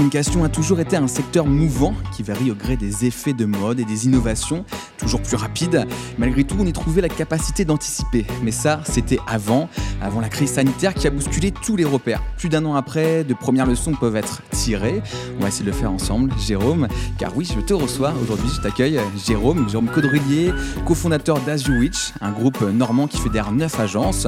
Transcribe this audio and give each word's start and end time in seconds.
communication 0.00 0.44
a 0.44 0.48
toujours 0.48 0.80
été 0.80 0.96
un 0.96 1.06
secteur 1.06 1.44
mouvant 1.44 1.92
qui 2.16 2.22
varie 2.22 2.50
au 2.50 2.54
gré 2.54 2.78
des 2.78 3.04
effets 3.04 3.34
de 3.34 3.44
mode 3.44 3.80
et 3.80 3.84
des 3.84 4.06
innovations, 4.06 4.64
toujours 4.96 5.20
plus 5.20 5.36
rapides. 5.36 5.86
Malgré 6.16 6.44
tout, 6.44 6.56
on 6.58 6.64
y 6.64 6.72
trouvait 6.72 7.02
la 7.02 7.10
capacité 7.10 7.66
d'anticiper. 7.66 8.24
Mais 8.42 8.50
ça, 8.50 8.80
c'était 8.84 9.18
avant, 9.26 9.68
avant 10.00 10.20
la 10.20 10.28
crise 10.28 10.52
sanitaire 10.52 10.94
qui 10.94 11.06
a 11.06 11.10
bousculé 11.10 11.52
tous 11.52 11.76
les 11.76 11.84
repères. 11.84 12.22
Plus 12.36 12.48
d'un 12.48 12.64
an 12.64 12.74
après, 12.74 13.24
de 13.24 13.34
premières 13.34 13.66
leçons 13.66 13.92
peuvent 13.92 14.16
être 14.16 14.42
tirées. 14.50 15.02
On 15.38 15.42
va 15.42 15.48
essayer 15.48 15.64
de 15.64 15.70
le 15.70 15.76
faire 15.76 15.92
ensemble, 15.92 16.32
Jérôme, 16.38 16.88
car 17.18 17.36
oui, 17.36 17.48
je 17.52 17.60
te 17.60 17.74
reçois 17.74 18.12
aujourd'hui, 18.22 18.48
je 18.54 18.60
t'accueille, 18.60 19.00
Jérôme, 19.26 19.68
Jérôme 19.68 19.88
Caudrelier, 19.88 20.52
cofondateur 20.86 21.40
d'Azuwitch, 21.40 22.12
un 22.20 22.32
groupe 22.32 22.60
normand 22.62 23.06
qui 23.06 23.18
fédère 23.18 23.52
neuf 23.52 23.78
agences. 23.78 24.26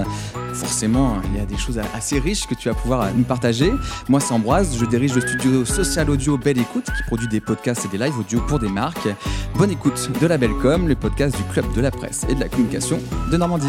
Forcément, 0.52 1.16
il 1.32 1.38
y 1.38 1.42
a 1.42 1.46
des 1.46 1.56
choses 1.56 1.80
assez 1.94 2.18
riches 2.18 2.46
que 2.46 2.54
tu 2.54 2.68
vas 2.68 2.74
pouvoir 2.74 3.08
nous 3.14 3.24
partager. 3.24 3.72
Moi, 4.08 4.20
c'est 4.20 4.34
Ambroise, 4.34 4.76
je 4.78 4.84
dirige 4.84 5.14
le 5.14 5.20
studio 5.20 5.64
Social 5.64 6.10
Audio 6.10 6.36
Belle 6.36 6.58
Écoute 6.58 6.84
qui 6.84 7.02
produit 7.06 7.28
des 7.28 7.40
podcasts 7.40 7.84
et 7.86 7.88
des 7.88 7.98
lives 7.98 8.18
audio 8.18 8.40
pour 8.40 8.58
des 8.58 8.68
marques. 8.68 9.08
Bonne 9.56 9.70
écoute 9.70 10.10
de 10.20 10.26
la 10.26 10.38
Bellecom, 10.38 10.88
le 10.88 10.94
podcast 10.94 11.36
du 11.36 11.42
club 11.44 11.64
de 11.74 11.80
la 11.80 11.90
presse 11.90 12.26
et 12.28 12.34
de 12.34 12.40
la 12.40 12.48
communication 12.48 12.98
de 13.30 13.36
Normandie. 13.36 13.66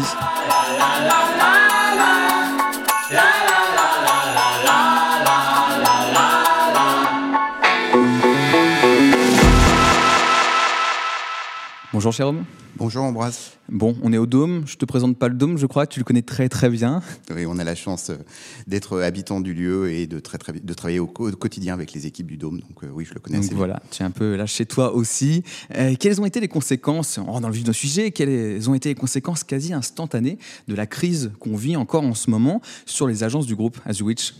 Bonjour 11.94 12.10
Jérôme. 12.10 12.44
Bonjour 12.76 13.04
Ambroise. 13.04 13.52
Bon, 13.68 13.96
on 14.02 14.12
est 14.12 14.18
au 14.18 14.26
Dôme. 14.26 14.64
Je 14.66 14.74
te 14.74 14.84
présente 14.84 15.16
pas 15.16 15.28
le 15.28 15.36
Dôme, 15.36 15.58
je 15.58 15.66
crois. 15.66 15.86
Tu 15.86 16.00
le 16.00 16.04
connais 16.04 16.22
très 16.22 16.48
très 16.48 16.68
bien. 16.68 17.00
Oui, 17.32 17.46
on 17.46 17.56
a 17.60 17.62
la 17.62 17.76
chance 17.76 18.10
euh, 18.10 18.16
d'être 18.66 19.00
habitant 19.00 19.40
du 19.40 19.54
lieu 19.54 19.92
et 19.92 20.08
de, 20.08 20.18
très, 20.18 20.36
très, 20.36 20.54
de 20.54 20.74
travailler 20.74 20.98
au, 20.98 21.06
quotidien 21.06 21.72
avec 21.72 21.92
les 21.92 22.08
équipes 22.08 22.26
du 22.26 22.36
Dôme. 22.36 22.58
Donc 22.58 22.82
euh, 22.82 22.88
oui, 22.92 23.04
je 23.04 23.14
le 23.14 23.20
connais. 23.20 23.38
Donc 23.38 23.52
voilà, 23.52 23.80
tu 23.92 24.02
es 24.02 24.04
un 24.04 24.10
peu 24.10 24.34
là 24.34 24.44
chez 24.44 24.66
toi 24.66 24.92
aussi. 24.92 25.44
Euh, 25.76 25.94
quelles 25.94 26.20
ont 26.20 26.26
été 26.26 26.40
les 26.40 26.48
conséquences, 26.48 27.20
on 27.24 27.40
dans 27.40 27.46
le 27.46 27.54
vif 27.54 27.62
du 27.62 27.72
sujet, 27.72 28.10
quelles 28.10 28.68
ont 28.68 28.74
été 28.74 28.88
les 28.88 28.96
conséquences 28.96 29.44
quasi 29.44 29.72
instantanées 29.72 30.38
de 30.66 30.74
la 30.74 30.88
crise 30.88 31.30
qu'on 31.38 31.54
vit 31.54 31.76
encore 31.76 32.02
en 32.02 32.14
ce 32.14 32.28
moment 32.28 32.60
sur 32.86 33.06
les 33.06 33.22
agences 33.22 33.46
du 33.46 33.54
groupe 33.54 33.78
Azwitch 33.86 34.34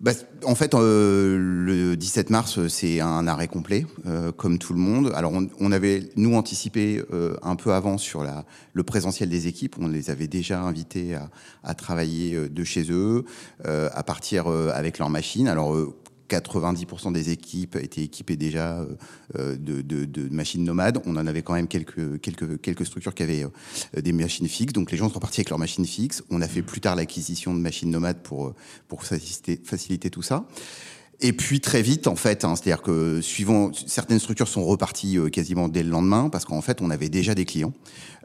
bah, 0.00 0.12
en 0.44 0.54
fait, 0.54 0.74
euh, 0.74 1.36
le 1.36 1.96
17 1.96 2.30
mars, 2.30 2.68
c'est 2.68 3.00
un 3.00 3.26
arrêt 3.26 3.48
complet, 3.48 3.84
euh, 4.06 4.30
comme 4.30 4.58
tout 4.58 4.72
le 4.72 4.78
monde. 4.78 5.10
Alors, 5.16 5.32
on, 5.58 5.72
avait, 5.72 6.10
nous, 6.14 6.36
anticipé 6.36 7.02
euh, 7.12 7.36
un 7.42 7.56
peu 7.56 7.72
avant 7.72 7.98
sur 7.98 8.22
la, 8.22 8.44
le 8.74 8.84
présentiel 8.84 9.28
des 9.28 9.48
équipes. 9.48 9.74
On 9.80 9.88
les 9.88 10.10
avait 10.10 10.28
déjà 10.28 10.60
invités 10.60 11.16
à, 11.16 11.30
à 11.64 11.74
travailler 11.74 12.48
de 12.48 12.64
chez 12.64 12.92
eux, 12.92 13.24
à 13.64 14.02
partir 14.04 14.46
avec 14.46 14.98
leurs 14.98 15.10
machines. 15.10 15.48
Alors, 15.48 15.76
90% 16.28 17.12
des 17.12 17.30
équipes 17.30 17.76
étaient 17.76 18.02
équipées 18.02 18.36
déjà 18.36 18.86
euh, 19.36 19.56
de, 19.56 19.82
de, 19.82 20.28
machines 20.30 20.64
nomades. 20.64 21.00
On 21.06 21.16
en 21.16 21.26
avait 21.26 21.42
quand 21.42 21.54
même 21.54 21.68
quelques, 21.68 22.86
structures 22.86 23.14
qui 23.14 23.22
avaient 23.22 23.44
euh, 23.44 24.00
des 24.00 24.12
machines 24.12 24.48
fixes. 24.48 24.72
Donc 24.72 24.90
les 24.90 24.98
gens 24.98 25.08
sont 25.08 25.14
repartis 25.14 25.40
avec 25.40 25.50
leurs 25.50 25.58
machines 25.58 25.86
fixes. 25.86 26.22
On 26.30 26.42
a 26.42 26.48
fait 26.48 26.62
plus 26.62 26.80
tard 26.80 26.96
l'acquisition 26.96 27.54
de 27.54 27.60
machines 27.60 27.90
nomades 27.90 28.22
pour, 28.22 28.54
faciliter, 29.00 30.10
tout 30.10 30.22
ça. 30.22 30.46
Et 31.20 31.32
puis 31.32 31.60
très 31.60 31.82
vite, 31.82 32.06
en 32.06 32.14
fait, 32.14 32.44
hein, 32.44 32.54
c'est-à-dire 32.54 32.82
que 32.82 33.20
suivant 33.20 33.72
certaines 33.72 34.20
structures 34.20 34.46
sont 34.46 34.64
reparties 34.64 35.18
euh, 35.18 35.28
quasiment 35.30 35.68
dès 35.68 35.82
le 35.82 35.90
lendemain 35.90 36.28
parce 36.28 36.44
qu'en 36.44 36.60
fait, 36.60 36.80
on 36.80 36.90
avait 36.90 37.08
déjà 37.08 37.34
des 37.34 37.44
clients 37.44 37.72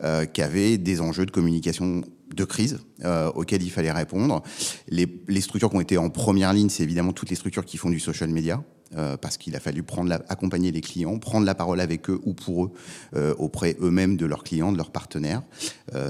euh, 0.03 0.25
qui 0.25 0.43
avaient 0.43 0.77
des 0.77 1.01
enjeux 1.01 1.25
de 1.25 1.31
communication 1.31 2.03
de 2.33 2.43
crise 2.45 2.79
euh, 3.03 3.31
auxquels 3.31 3.63
il 3.63 3.71
fallait 3.71 3.91
répondre. 3.91 4.43
Les, 4.87 5.07
structures 5.41 5.69
qui 5.69 5.75
ont 5.75 5.81
été 5.81 5.97
en 5.97 6.09
première 6.09 6.53
ligne, 6.53 6.69
c'est 6.69 6.83
évidemment 6.83 7.13
toutes 7.13 7.29
les 7.29 7.35
structures 7.35 7.65
qui 7.65 7.77
font 7.77 7.89
du 7.89 7.99
social 7.99 8.29
media. 8.29 8.63
Euh, 8.95 9.17
parce 9.17 9.37
qu'il 9.37 9.55
a 9.55 9.59
fallu 9.59 9.81
prendre 9.81 10.13
accompagner 10.29 10.71
les 10.71 10.81
clients, 10.81 11.17
prendre 11.17 11.47
la 11.47 11.55
parole 11.55 11.79
avec 11.79 12.11
eux 12.11 12.21
ou 12.25 12.35
pour 12.35 12.65
eux, 12.65 12.71
euh, 13.15 13.33
auprès 13.39 13.75
eux-mêmes 13.81 14.17
de 14.17 14.27
leurs 14.27 14.43
clients, 14.43 14.71
de 14.71 14.77
leurs 14.77 14.91
partenaires, 14.91 15.41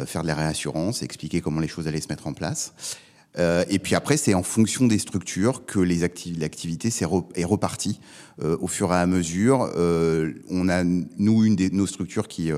faire 0.06 0.22
de 0.22 0.28
la 0.28 0.36
réassurance, 0.36 1.02
expliquer 1.02 1.40
comment 1.40 1.62
les 1.62 1.70
choses 1.70 1.88
allaient 1.88 2.02
se 2.02 2.10
mettre 2.10 2.28
en 2.28 2.34
place. 2.34 2.74
Euh, 3.40 3.64
et 3.70 3.80
puis 3.80 3.96
après, 3.96 4.18
c'est 4.18 4.34
en 4.34 4.44
fonction 4.44 4.86
des 4.88 5.00
structures 5.00 5.66
que 5.66 5.80
les 5.80 6.00
l'activité 6.38 6.90
est, 6.90 7.46
repartie 7.46 8.00
euh, 8.42 8.58
au 8.60 8.68
fur 8.68 8.92
et 8.92 8.98
à 8.98 9.06
mesure. 9.06 9.70
Euh, 9.76 10.34
on 10.50 10.70
a, 10.70 10.84
nous, 10.84 11.44
une 11.44 11.56
de 11.56 11.70
nos 11.70 11.88
structures 11.88 12.28
qui, 12.28 12.52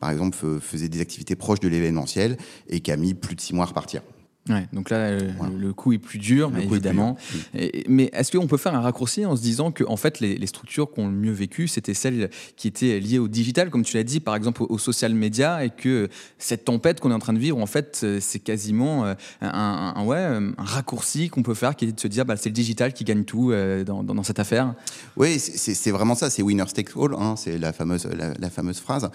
par 0.00 0.10
exemple, 0.10 0.36
faisait 0.60 0.88
des 0.88 1.00
activités 1.00 1.36
proches 1.36 1.60
de 1.60 1.68
l'événementiel 1.68 2.36
et 2.68 2.80
qui 2.80 2.92
a 2.92 2.96
mis 2.96 3.14
plus 3.14 3.34
de 3.34 3.40
six 3.40 3.54
mois 3.54 3.64
à 3.64 3.68
repartir. 3.68 4.02
Ouais, 4.48 4.66
donc 4.72 4.90
là, 4.90 4.96
euh, 4.96 5.30
le 5.56 5.72
coup 5.72 5.92
est 5.92 5.98
plus 5.98 6.18
dur, 6.18 6.50
évidemment. 6.60 7.16
mais 7.88 8.10
est-ce 8.12 8.36
qu'on 8.36 8.48
peut 8.48 8.56
faire 8.56 8.74
un 8.74 8.80
raccourci 8.80 9.24
en 9.24 9.36
se 9.36 9.42
disant 9.42 9.70
que, 9.70 9.84
en 9.84 9.96
fait, 9.96 10.18
les, 10.18 10.46
structures 10.46 10.92
qui 10.92 10.98
ont 10.98 11.06
le 11.06 11.14
mieux 11.14 11.32
vécu, 11.32 11.68
c'était 11.68 11.94
celles 11.94 12.28
qui 12.56 12.66
étaient 12.66 12.98
liées 12.98 13.20
au 13.20 13.28
digital, 13.28 13.70
comme 13.70 13.84
tu 13.84 13.96
l'as 13.96 14.02
dit, 14.02 14.18
par 14.18 14.34
exemple, 14.34 14.64
aux 14.68 14.78
social 14.78 15.14
media, 15.14 15.64
et 15.64 15.70
que 15.70 16.08
cette 16.38 16.64
tempête 16.64 16.98
qu'on 16.98 17.12
est 17.12 17.14
en 17.14 17.20
train 17.20 17.32
de 17.32 17.38
vivre, 17.38 17.58
en 17.58 17.66
fait, 17.66 18.00
euh, 18.02 18.18
c'est 18.20 18.40
quasiment 18.40 19.04
euh, 19.04 19.14
un, 19.42 20.04
ouais, 20.04 20.18
un 20.18 20.52
raccourci 20.58 21.28
qu'on 21.28 21.44
peut 21.44 21.54
faire, 21.54 21.76
qui 21.76 21.84
est 21.84 21.92
de 21.92 22.00
se 22.00 22.08
dire, 22.08 22.24
bah, 22.24 22.34
c'est 22.36 22.48
le 22.48 22.54
digital 22.54 22.92
qui 22.94 23.04
gagne 23.04 23.22
tout 23.22 23.52
dans, 23.86 24.02
dans, 24.02 24.22
cette 24.24 24.40
affaire. 24.40 24.74
Oui, 25.16 25.38
c'est 25.38 25.90
vraiment 25.92 26.16
ça, 26.16 26.30
c'est 26.30 26.42
winner 26.42 26.64
takes 26.74 26.96
all, 26.96 27.14
hein, 27.14 27.36
c'est 27.36 27.58
la 27.58 27.72
fameuse, 27.72 28.06
la, 28.06 28.34
la 28.36 28.50
fameuse 28.50 28.80
phrase. 28.80 29.08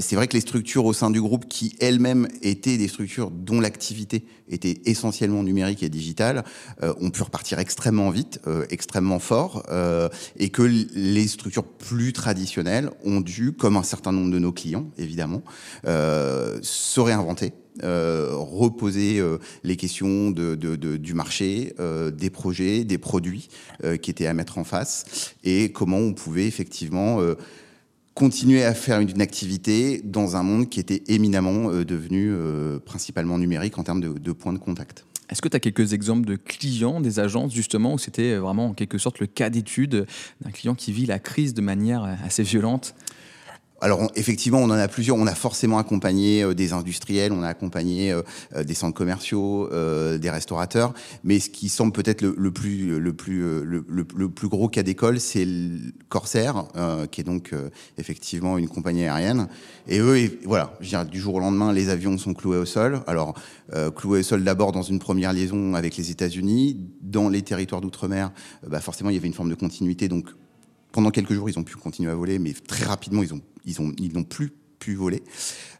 c'est 0.00 0.16
vrai 0.16 0.28
que 0.28 0.34
les 0.34 0.40
structures 0.40 0.84
au 0.84 0.92
sein 0.92 1.10
du 1.10 1.22
groupe 1.22 1.48
qui 1.48 1.74
elles-mêmes 1.80 2.28
étaient 2.42 2.76
des 2.76 2.88
structures 2.88 3.30
dont 3.30 3.60
l'activité 3.60 4.24
était 4.48 4.73
essentiellement 4.84 5.42
numérique 5.42 5.82
et 5.82 5.88
digital, 5.88 6.44
euh, 6.82 6.94
ont 7.00 7.10
pu 7.10 7.22
repartir 7.22 7.58
extrêmement 7.58 8.10
vite, 8.10 8.40
euh, 8.46 8.64
extrêmement 8.70 9.18
fort, 9.18 9.64
euh, 9.70 10.08
et 10.38 10.50
que 10.50 10.62
les 10.62 11.26
structures 11.26 11.64
plus 11.64 12.12
traditionnelles 12.12 12.90
ont 13.04 13.20
dû, 13.20 13.52
comme 13.52 13.76
un 13.76 13.82
certain 13.82 14.12
nombre 14.12 14.32
de 14.32 14.38
nos 14.38 14.52
clients, 14.52 14.90
évidemment, 14.98 15.42
se 15.84 17.00
réinventer. 17.00 17.52
reposer 17.82 19.20
les 19.64 19.76
questions 19.76 20.30
de, 20.30 20.54
du 20.96 21.14
marché, 21.14 21.74
des 22.12 22.30
projets, 22.30 22.84
des 22.84 22.98
produits 22.98 23.48
qui 24.00 24.10
étaient 24.10 24.26
à 24.26 24.34
mettre 24.34 24.58
en 24.58 24.64
face 24.64 25.34
et 25.42 25.72
comment 25.72 25.98
on 25.98 26.14
pouvait 26.14 26.46
effectivement 26.46 27.20
continuer 28.14 28.64
à 28.64 28.74
faire 28.74 29.00
une, 29.00 29.20
activité 29.20 30.00
dans 30.04 30.36
un 30.36 30.42
monde 30.42 30.68
qui 30.68 30.80
était 30.80 31.02
éminemment 31.08 31.70
euh, 31.70 31.84
devenu 31.84 32.30
euh, 32.32 32.78
principalement 32.78 33.38
numérique 33.38 33.78
en 33.78 33.82
termes 33.82 34.00
de, 34.00 34.18
de 34.18 34.32
points 34.32 34.52
de 34.52 34.58
contact. 34.58 35.04
Est-ce 35.30 35.42
que 35.42 35.48
tu 35.48 35.56
as 35.56 35.60
quelques 35.60 35.94
exemples 35.94 36.26
de 36.26 36.36
clients 36.36 37.00
des 37.00 37.18
agences 37.18 37.52
justement 37.52 37.94
où 37.94 37.98
c'était 37.98 38.36
vraiment 38.36 38.66
en 38.66 38.74
quelque 38.74 38.98
sorte 38.98 39.18
le 39.20 39.26
cas 39.26 39.50
d'étude 39.50 40.06
d'un 40.42 40.50
client 40.50 40.74
qui 40.74 40.92
vit 40.92 41.06
la 41.06 41.18
crise 41.18 41.54
de 41.54 41.62
manière 41.62 42.04
assez 42.24 42.42
violente? 42.42 42.94
Alors 43.80 44.10
effectivement, 44.14 44.60
on 44.60 44.70
en 44.70 44.70
a 44.70 44.88
plusieurs. 44.88 45.16
On 45.16 45.26
a 45.26 45.34
forcément 45.34 45.78
accompagné 45.78 46.42
euh, 46.42 46.54
des 46.54 46.72
industriels, 46.72 47.32
on 47.32 47.42
a 47.42 47.48
accompagné 47.48 48.12
euh, 48.12 48.22
euh, 48.54 48.64
des 48.64 48.74
centres 48.74 48.96
commerciaux, 48.96 49.68
des 49.68 50.30
restaurateurs. 50.30 50.94
Mais 51.22 51.40
ce 51.40 51.50
qui 51.50 51.68
semble 51.68 51.92
peut-être 51.92 52.22
le, 52.22 52.50
plus 52.50 52.98
le 52.98 53.12
plus 53.12 53.42
le, 53.64 54.28
plus 54.28 54.48
gros 54.48 54.68
cas 54.68 54.82
d'école, 54.82 55.20
c'est 55.20 55.46
Corsair, 56.08 56.64
qui 57.10 57.20
est 57.20 57.24
donc 57.24 57.52
effectivement 57.98 58.58
une 58.58 58.68
compagnie 58.68 59.04
aérienne. 59.04 59.48
Et 59.88 59.98
eux, 59.98 60.16
voilà, 60.44 60.74
je 60.80 60.88
dirais, 60.88 61.04
du 61.04 61.20
jour 61.20 61.34
au 61.34 61.40
lendemain, 61.40 61.72
les 61.72 61.88
avions 61.88 62.16
sont 62.18 62.34
cloués 62.34 62.58
au 62.58 62.64
sol. 62.64 63.02
Alors 63.06 63.34
cloués 63.96 64.20
au 64.20 64.22
sol 64.22 64.44
d'abord 64.44 64.72
dans 64.72 64.82
une 64.82 64.98
première 64.98 65.32
liaison 65.32 65.74
avec 65.74 65.96
les 65.96 66.10
États-Unis, 66.10 66.78
dans 67.02 67.28
les 67.28 67.42
territoires 67.42 67.80
d'outre-mer. 67.80 68.32
Bah 68.66 68.80
forcément, 68.80 69.10
il 69.10 69.14
y 69.14 69.18
avait 69.18 69.28
une 69.28 69.34
forme 69.34 69.50
de 69.50 69.54
continuité, 69.54 70.08
donc 70.08 70.28
pendant 70.92 71.10
quelques 71.10 71.32
jours, 71.32 71.50
ils 71.50 71.58
ont 71.58 71.64
pu 71.64 71.74
continuer 71.74 72.10
à 72.10 72.14
voler, 72.14 72.38
mais 72.38 72.52
très 72.52 72.84
rapidement, 72.84 73.22
ils 73.22 73.34
ont, 73.34 73.40
ils 73.64 73.80
ont, 73.80 73.92
ils 73.98 74.12
n'ont 74.14 74.24
plus 74.24 74.52
pu 74.78 74.94
voler. 74.94 75.22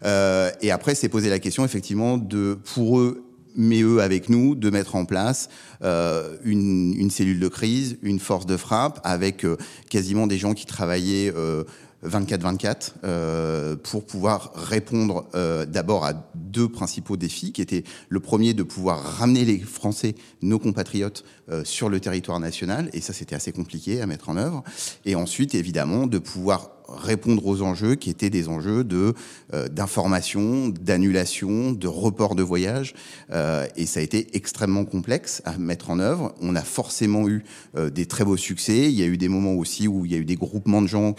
Euh, 0.04 0.50
et 0.62 0.70
après, 0.70 0.94
c'est 0.94 1.08
poser 1.08 1.30
la 1.30 1.38
question, 1.38 1.64
effectivement, 1.64 2.16
de 2.16 2.58
pour 2.74 2.98
eux 2.98 3.24
mais 3.54 3.82
eux 3.82 4.00
avec 4.00 4.28
nous, 4.28 4.54
de 4.54 4.70
mettre 4.70 4.96
en 4.96 5.04
place 5.04 5.48
euh, 5.82 6.36
une, 6.44 7.10
cellule 7.10 7.40
de 7.40 7.48
crise, 7.48 7.98
une 8.02 8.18
force 8.18 8.46
de 8.46 8.56
frappe, 8.56 9.00
avec 9.04 9.44
euh, 9.44 9.56
quasiment 9.90 10.26
des 10.26 10.38
gens 10.38 10.54
qui 10.54 10.66
travaillaient 10.66 11.32
euh, 11.34 11.64
24-24 12.04 12.92
euh, 13.04 13.76
pour 13.76 14.04
pouvoir 14.04 14.52
répondre 14.54 15.26
d'abord 15.66 16.04
à 16.04 16.12
deux 16.34 16.68
principaux 16.68 17.16
défis 17.16 17.52
qui 17.52 17.62
étaient 17.62 17.84
le 18.10 18.20
premier 18.20 18.52
de 18.52 18.62
pouvoir 18.62 19.02
ramener 19.02 19.46
les 19.46 19.58
Français, 19.58 20.14
nos 20.42 20.58
compatriotes, 20.58 21.24
sur 21.62 21.88
le 21.88 22.00
territoire 22.00 22.40
national 22.40 22.90
et 22.92 23.00
ça 23.00 23.14
c'était 23.14 23.34
assez 23.34 23.52
compliqué 23.52 24.00
à 24.02 24.06
mettre 24.06 24.28
en 24.28 24.36
œuvre 24.36 24.64
et 25.04 25.14
ensuite 25.14 25.54
évidemment 25.54 26.06
de 26.06 26.18
pouvoir 26.18 26.70
répondre 26.88 27.46
aux 27.46 27.62
enjeux 27.62 27.94
qui 27.94 28.10
étaient 28.10 28.30
des 28.30 28.48
enjeux 28.48 28.84
de 28.84 29.14
euh, 29.52 29.68
d'information, 29.68 30.68
d'annulation, 30.68 31.72
de 31.72 31.88
report 31.88 32.34
de 32.34 32.42
voyage. 32.42 32.94
Euh, 33.30 33.66
et 33.76 33.86
ça 33.86 34.00
a 34.00 34.02
été 34.02 34.36
extrêmement 34.36 34.84
complexe 34.84 35.42
à 35.44 35.56
mettre 35.58 35.90
en 35.90 35.98
œuvre. 35.98 36.34
On 36.40 36.54
a 36.56 36.62
forcément 36.62 37.28
eu 37.28 37.44
euh, 37.76 37.90
des 37.90 38.06
très 38.06 38.24
beaux 38.24 38.36
succès. 38.36 38.90
Il 38.90 38.98
y 38.98 39.02
a 39.02 39.06
eu 39.06 39.16
des 39.16 39.28
moments 39.28 39.54
aussi 39.54 39.88
où 39.88 40.04
il 40.04 40.12
y 40.12 40.14
a 40.14 40.18
eu 40.18 40.24
des 40.24 40.36
groupements 40.36 40.82
de 40.82 40.86
gens 40.86 41.14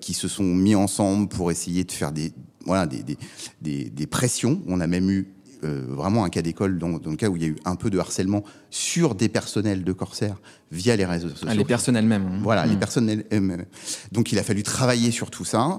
qui 0.00 0.14
se 0.14 0.28
sont 0.28 0.44
mis 0.44 0.74
ensemble 0.74 1.28
pour 1.28 1.50
essayer 1.50 1.84
de 1.84 1.92
faire 1.92 2.12
des 2.12 2.32
voilà 2.64 2.86
des, 2.86 3.02
des, 3.62 3.84
des 3.84 4.06
pressions. 4.06 4.60
On 4.66 4.80
a 4.80 4.86
même 4.86 5.10
eu 5.10 5.35
vraiment 5.62 6.24
un 6.24 6.28
cas 6.28 6.42
d'école 6.42 6.78
dans, 6.78 6.88
le 6.88 7.16
cas 7.16 7.28
où 7.28 7.36
il 7.36 7.42
y 7.42 7.46
a 7.46 7.48
eu 7.48 7.56
un 7.64 7.76
peu 7.76 7.90
de 7.90 7.98
harcèlement 7.98 8.44
sur 8.70 9.14
des 9.14 9.28
personnels 9.28 9.84
de 9.84 9.92
Corsair 9.92 10.36
via 10.70 10.96
les 10.96 11.04
réseaux 11.04 11.28
sociaux. 11.28 11.48
Ah, 11.50 11.54
les 11.54 11.64
personnes 11.64 11.96
elles-mêmes. 11.96 12.26
Hein. 12.26 12.40
Voilà, 12.42 12.66
les 12.66 12.76
mmh. 12.76 12.78
personnes 12.78 13.24
elles-mêmes. 13.30 13.64
Donc 14.12 14.32
il 14.32 14.38
a 14.38 14.42
fallu 14.42 14.62
travailler 14.62 15.10
sur 15.10 15.30
tout 15.30 15.44
ça. 15.44 15.78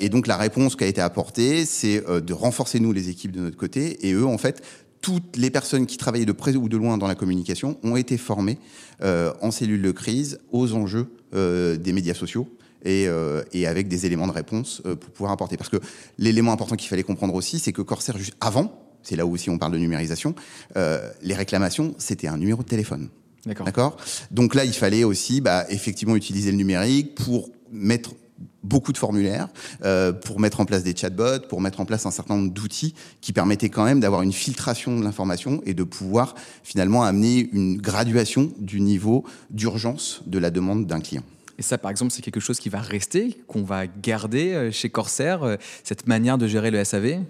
et 0.00 0.08
donc 0.08 0.26
la 0.26 0.36
réponse 0.36 0.76
qui 0.76 0.84
a 0.84 0.86
été 0.86 1.00
apportée, 1.00 1.64
c'est 1.64 2.02
de 2.06 2.32
renforcer 2.32 2.80
nous 2.80 2.92
les 2.92 3.08
équipes 3.08 3.32
de 3.32 3.40
notre 3.40 3.56
côté 3.56 4.06
et 4.06 4.12
eux 4.12 4.26
en 4.26 4.38
fait 4.38 4.62
toutes 5.00 5.36
les 5.36 5.50
personnes 5.50 5.84
qui 5.84 5.98
travaillaient 5.98 6.24
de 6.24 6.32
près 6.32 6.56
ou 6.56 6.68
de 6.68 6.78
loin 6.78 6.96
dans 6.96 7.06
la 7.06 7.14
communication 7.14 7.78
ont 7.82 7.96
été 7.96 8.16
formées 8.16 8.58
en 9.02 9.50
cellule 9.50 9.82
de 9.82 9.90
crise 9.90 10.38
aux 10.52 10.72
enjeux 10.74 11.08
des 11.32 11.92
médias 11.92 12.14
sociaux 12.14 12.48
euh, 12.86 13.42
et, 13.52 13.66
avec 13.66 13.88
des 13.88 14.04
éléments 14.04 14.26
de 14.26 14.32
réponse 14.32 14.82
euh, 14.84 14.94
pour 14.94 15.10
pouvoir 15.10 15.32
apporter. 15.32 15.56
Parce 15.56 15.70
que 15.70 15.78
l'élément 16.18 16.52
important 16.52 16.76
qu'il 16.76 16.88
fallait 16.88 17.02
comprendre 17.02 17.34
aussi, 17.34 17.58
c'est 17.58 17.72
que 17.72 17.80
Corsair, 17.80 18.18
juste 18.18 18.34
avant, 18.40 18.78
c'est 19.04 19.16
là 19.16 19.24
où 19.26 19.32
aussi 19.32 19.50
on 19.50 19.58
parle 19.58 19.72
de 19.72 19.78
numérisation, 19.78 20.34
euh, 20.76 21.10
les 21.22 21.34
réclamations, 21.34 21.94
c'était 21.98 22.26
un 22.26 22.36
numéro 22.36 22.62
de 22.62 22.68
téléphone. 22.68 23.08
D'accord. 23.46 23.98
Donc 24.30 24.54
là, 24.54 24.64
il 24.64 24.72
fallait 24.72 25.04
aussi, 25.04 25.42
bah, 25.42 25.66
effectivement, 25.68 26.16
utiliser 26.16 26.50
le 26.50 26.56
numérique 26.56 27.14
pour 27.14 27.50
mettre 27.70 28.14
beaucoup 28.62 28.92
de 28.92 28.96
formulaires, 28.96 29.48
pour 30.22 30.40
mettre 30.40 30.60
en 30.60 30.64
place 30.64 30.82
des 30.82 30.96
chatbots, 30.96 31.46
pour 31.50 31.60
mettre 31.60 31.80
en 31.80 31.84
place 31.84 32.06
un 32.06 32.10
certain 32.10 32.36
nombre 32.36 32.52
d'outils 32.52 32.94
qui 33.20 33.34
permettaient 33.34 33.68
quand 33.68 33.84
même 33.84 34.00
d'avoir 34.00 34.22
une 34.22 34.32
filtration 34.32 34.98
de 34.98 35.04
l'information 35.04 35.60
et 35.66 35.74
de 35.74 35.84
pouvoir 35.84 36.34
finalement 36.62 37.04
amener 37.04 37.50
une 37.52 37.76
graduation 37.76 38.50
du 38.58 38.80
niveau 38.80 39.24
d'urgence 39.50 40.22
de 40.24 40.38
la 40.38 40.50
demande 40.50 40.86
d'un 40.86 41.00
client. 41.00 41.22
Et 41.58 41.62
ça, 41.62 41.78
par 41.78 41.90
exemple, 41.90 42.12
c'est 42.12 42.22
quelque 42.22 42.40
chose 42.40 42.58
qui 42.58 42.68
va 42.68 42.80
rester, 42.80 43.38
qu'on 43.46 43.62
va 43.62 43.86
garder 43.86 44.52
euh, 44.52 44.70
chez 44.72 44.88
Corsair, 44.88 45.42
euh, 45.42 45.56
cette 45.84 46.06
manière 46.06 46.38
de 46.38 46.46
gérer 46.46 46.70
le 46.70 46.82
SAV 46.82 47.20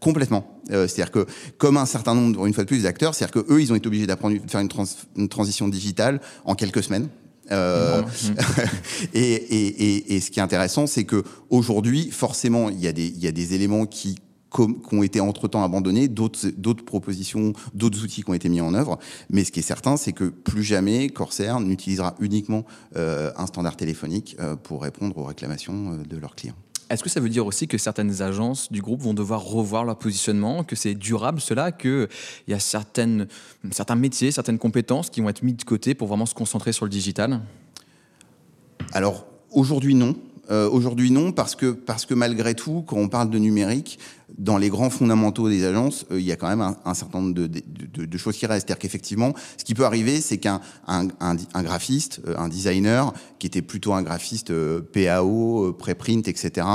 Complètement. 0.00 0.53
Euh, 0.70 0.88
c'est-à-dire 0.88 1.10
que, 1.10 1.26
comme 1.58 1.76
un 1.76 1.86
certain 1.86 2.14
nombre, 2.14 2.46
une 2.46 2.54
fois 2.54 2.64
de 2.64 2.68
plus, 2.68 2.82
d'acteurs, 2.82 3.14
c'est-à-dire 3.14 3.42
qu'eux, 3.42 3.60
ils 3.60 3.72
ont 3.72 3.76
été 3.76 3.86
obligés 3.86 4.06
d'apprendre, 4.06 4.40
de 4.40 4.50
faire 4.50 4.60
une, 4.60 5.28
transition 5.28 5.68
digitale 5.68 6.20
en 6.44 6.54
quelques 6.54 6.82
semaines. 6.82 7.08
et, 7.50 7.60
et, 9.12 10.14
et, 10.14 10.20
ce 10.20 10.30
qui 10.30 10.40
est 10.40 10.42
intéressant, 10.42 10.86
c'est 10.86 11.04
que 11.04 11.24
aujourd'hui, 11.50 12.10
forcément, 12.10 12.70
il 12.70 12.80
y, 12.80 12.88
a 12.88 12.92
des, 12.92 13.06
il 13.06 13.22
y 13.22 13.26
a 13.26 13.32
des 13.32 13.52
éléments 13.52 13.84
qui 13.84 14.16
qui 14.54 14.94
ont 14.94 15.02
été 15.02 15.20
entre-temps 15.20 15.64
abandonnés, 15.64 16.08
d'autres 16.08 16.84
propositions, 16.84 17.52
d'autres 17.74 18.02
outils 18.04 18.22
qui 18.22 18.30
ont 18.30 18.34
été 18.34 18.48
mis 18.48 18.60
en 18.60 18.74
œuvre. 18.74 18.98
Mais 19.30 19.44
ce 19.44 19.52
qui 19.52 19.60
est 19.60 19.64
certain, 19.64 19.96
c'est 19.96 20.12
que 20.12 20.24
plus 20.24 20.62
jamais 20.62 21.08
Corsair 21.08 21.60
n'utilisera 21.60 22.14
uniquement 22.20 22.64
euh, 22.96 23.32
un 23.36 23.46
standard 23.46 23.76
téléphonique 23.76 24.36
euh, 24.40 24.56
pour 24.56 24.82
répondre 24.82 25.16
aux 25.18 25.24
réclamations 25.24 25.92
euh, 25.92 26.04
de 26.04 26.16
leurs 26.16 26.36
clients. 26.36 26.56
Est-ce 26.90 27.02
que 27.02 27.08
ça 27.08 27.20
veut 27.20 27.28
dire 27.28 27.46
aussi 27.46 27.66
que 27.66 27.78
certaines 27.78 28.20
agences 28.20 28.70
du 28.70 28.82
groupe 28.82 29.00
vont 29.00 29.14
devoir 29.14 29.42
revoir 29.42 29.84
leur 29.84 29.96
positionnement, 29.96 30.64
que 30.64 30.76
c'est 30.76 30.94
durable 30.94 31.40
cela, 31.40 31.72
qu'il 31.72 32.08
y 32.46 32.52
a 32.52 32.58
certaines, 32.58 33.26
certains 33.70 33.94
métiers, 33.94 34.30
certaines 34.30 34.58
compétences 34.58 35.08
qui 35.08 35.20
vont 35.20 35.28
être 35.28 35.42
mis 35.42 35.54
de 35.54 35.64
côté 35.64 35.94
pour 35.94 36.08
vraiment 36.08 36.26
se 36.26 36.34
concentrer 36.34 36.72
sur 36.72 36.84
le 36.84 36.90
digital? 36.90 37.40
Alors 38.92 39.26
aujourd'hui 39.50 39.94
non. 39.94 40.14
Euh, 40.50 40.68
aujourd'hui, 40.68 41.10
non, 41.10 41.32
parce 41.32 41.54
que, 41.54 41.72
parce 41.72 42.04
que 42.04 42.12
malgré 42.12 42.54
tout, 42.54 42.84
quand 42.86 42.98
on 42.98 43.08
parle 43.08 43.30
de 43.30 43.38
numérique, 43.38 43.98
dans 44.38 44.58
les 44.58 44.68
grands 44.68 44.90
fondamentaux 44.90 45.48
des 45.48 45.64
agences, 45.64 46.06
euh, 46.10 46.18
il 46.18 46.26
y 46.26 46.32
a 46.32 46.36
quand 46.36 46.48
même 46.48 46.74
un, 46.84 46.94
certain 46.94 47.20
nombre 47.20 47.34
de, 47.34 48.18
choses 48.18 48.36
qui 48.36 48.46
restent. 48.46 48.66
C'est-à-dire 48.66 48.80
qu'effectivement, 48.80 49.34
ce 49.56 49.64
qui 49.64 49.74
peut 49.74 49.84
arriver, 49.84 50.20
c'est 50.20 50.38
qu'un 50.38 50.60
un, 50.86 51.08
un, 51.20 51.62
graphiste, 51.62 52.20
euh, 52.26 52.34
un 52.38 52.48
designer, 52.48 53.12
qui 53.38 53.46
était 53.46 53.62
plutôt 53.62 53.92
un 53.92 54.02
graphiste 54.02 54.52
PAO, 54.92 55.72
préprint, 55.78 56.26
etc., 56.28 56.66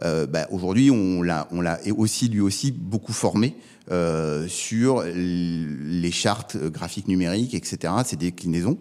bah, 0.00 0.46
aujourd'hui, 0.50 0.90
on 0.90 1.22
l'a 1.22 1.48
aussi, 1.96 2.28
lui 2.28 2.40
aussi, 2.40 2.72
beaucoup 2.72 3.12
formé 3.12 3.56
euh, 3.90 4.48
sur 4.48 5.02
les 5.04 6.10
chartes 6.10 6.56
graphiques 6.56 7.06
numériques, 7.06 7.52
etc., 7.52 7.92
ces 8.06 8.16
déclinaisons. 8.16 8.78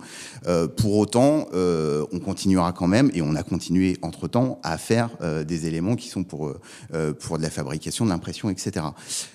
Euh, 0.47 0.69
pour 0.69 0.95
autant, 0.95 1.47
euh, 1.53 2.05
on 2.13 2.19
continuera 2.19 2.71
quand 2.71 2.87
même, 2.87 3.11
et 3.13 3.21
on 3.21 3.35
a 3.35 3.43
continué 3.43 3.97
entre-temps, 4.01 4.61
à 4.63 4.77
faire 4.77 5.09
des 5.45 5.67
éléments 5.67 5.95
qui 5.95 6.07
sont 6.07 6.23
pour, 6.23 6.53
pour 7.19 7.37
de 7.37 7.43
la 7.43 7.49
fabrication, 7.49 8.05
de 8.05 8.09
l'impression, 8.13 8.49
etc. 8.49 8.85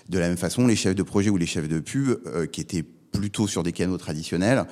De 0.09 0.19
la 0.19 0.29
même 0.29 0.39
façon, 0.39 0.67
les 0.67 0.77
chefs 0.77 0.95
de 0.95 1.03
projet 1.03 1.31
ou 1.31 1.37
les 1.37 1.47
chefs 1.47 1.69
de 1.69 1.81
pub, 1.81 2.17
qui 2.51 2.61
étaient 2.61 2.85
plutôt 3.13 3.47
sur 3.47 3.63
des 3.63 3.73
canaux 3.73 3.99
traditionnels, 3.99 4.67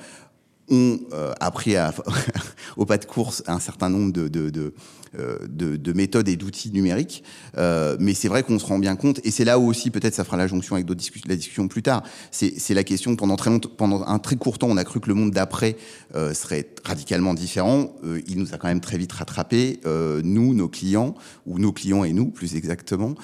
ont 0.69 0.99
appris 1.39 1.75
à, 1.75 1.93
au 2.77 2.85
pas 2.85 2.97
de 2.97 3.05
course 3.05 3.43
un 3.47 3.59
certain 3.59 3.89
nombre 3.89 4.11
de, 4.11 4.73
euh, 5.17 5.37
de, 5.47 5.93
méthodes 5.93 6.27
et 6.27 6.35
d'outils 6.35 6.71
numériques. 6.71 7.23
Euh, 7.57 7.95
mais 7.99 8.13
c'est 8.13 8.27
vrai 8.27 8.43
qu'on 8.43 8.59
se 8.59 8.65
rend 8.65 8.77
bien 8.77 8.95
compte, 8.95 9.19
et 9.23 9.31
c'est 9.31 9.45
là 9.45 9.57
où 9.57 9.67
aussi 9.67 9.89
peut-être 9.89 10.13
ça 10.13 10.23
fera 10.23 10.37
la 10.37 10.47
jonction 10.47 10.75
avec 10.75 10.87
la 11.27 11.35
discussion 11.35 11.67
plus 11.67 11.81
tard. 11.81 12.03
C'est 12.29 12.73
la 12.73 12.83
question 12.83 13.15
pendant 13.15 13.35
pendant 13.77 14.05
un 14.05 14.19
très 14.19 14.35
court 14.35 14.59
temps, 14.59 14.67
on 14.69 14.77
a 14.77 14.83
cru 14.83 14.99
que 14.99 15.07
le 15.07 15.15
monde 15.15 15.31
d'après 15.31 15.77
euh, 16.15 16.33
serait 16.33 16.69
radicalement 16.83 17.33
différent. 17.33 17.95
il 18.27 18.37
nous 18.37 18.53
a 18.53 18.57
quand 18.57 18.67
même 18.67 18.81
très 18.81 18.97
vite 18.97 19.11
rattrapé, 19.11 19.79
nous, 20.23 20.53
nos 20.53 20.67
clients, 20.67 21.15
ou 21.45 21.57
nos 21.57 21.71
clients 21.71 22.03
et 22.03 22.13
nous, 22.13 22.27
plus 22.27 22.55
exactement. 22.55 23.15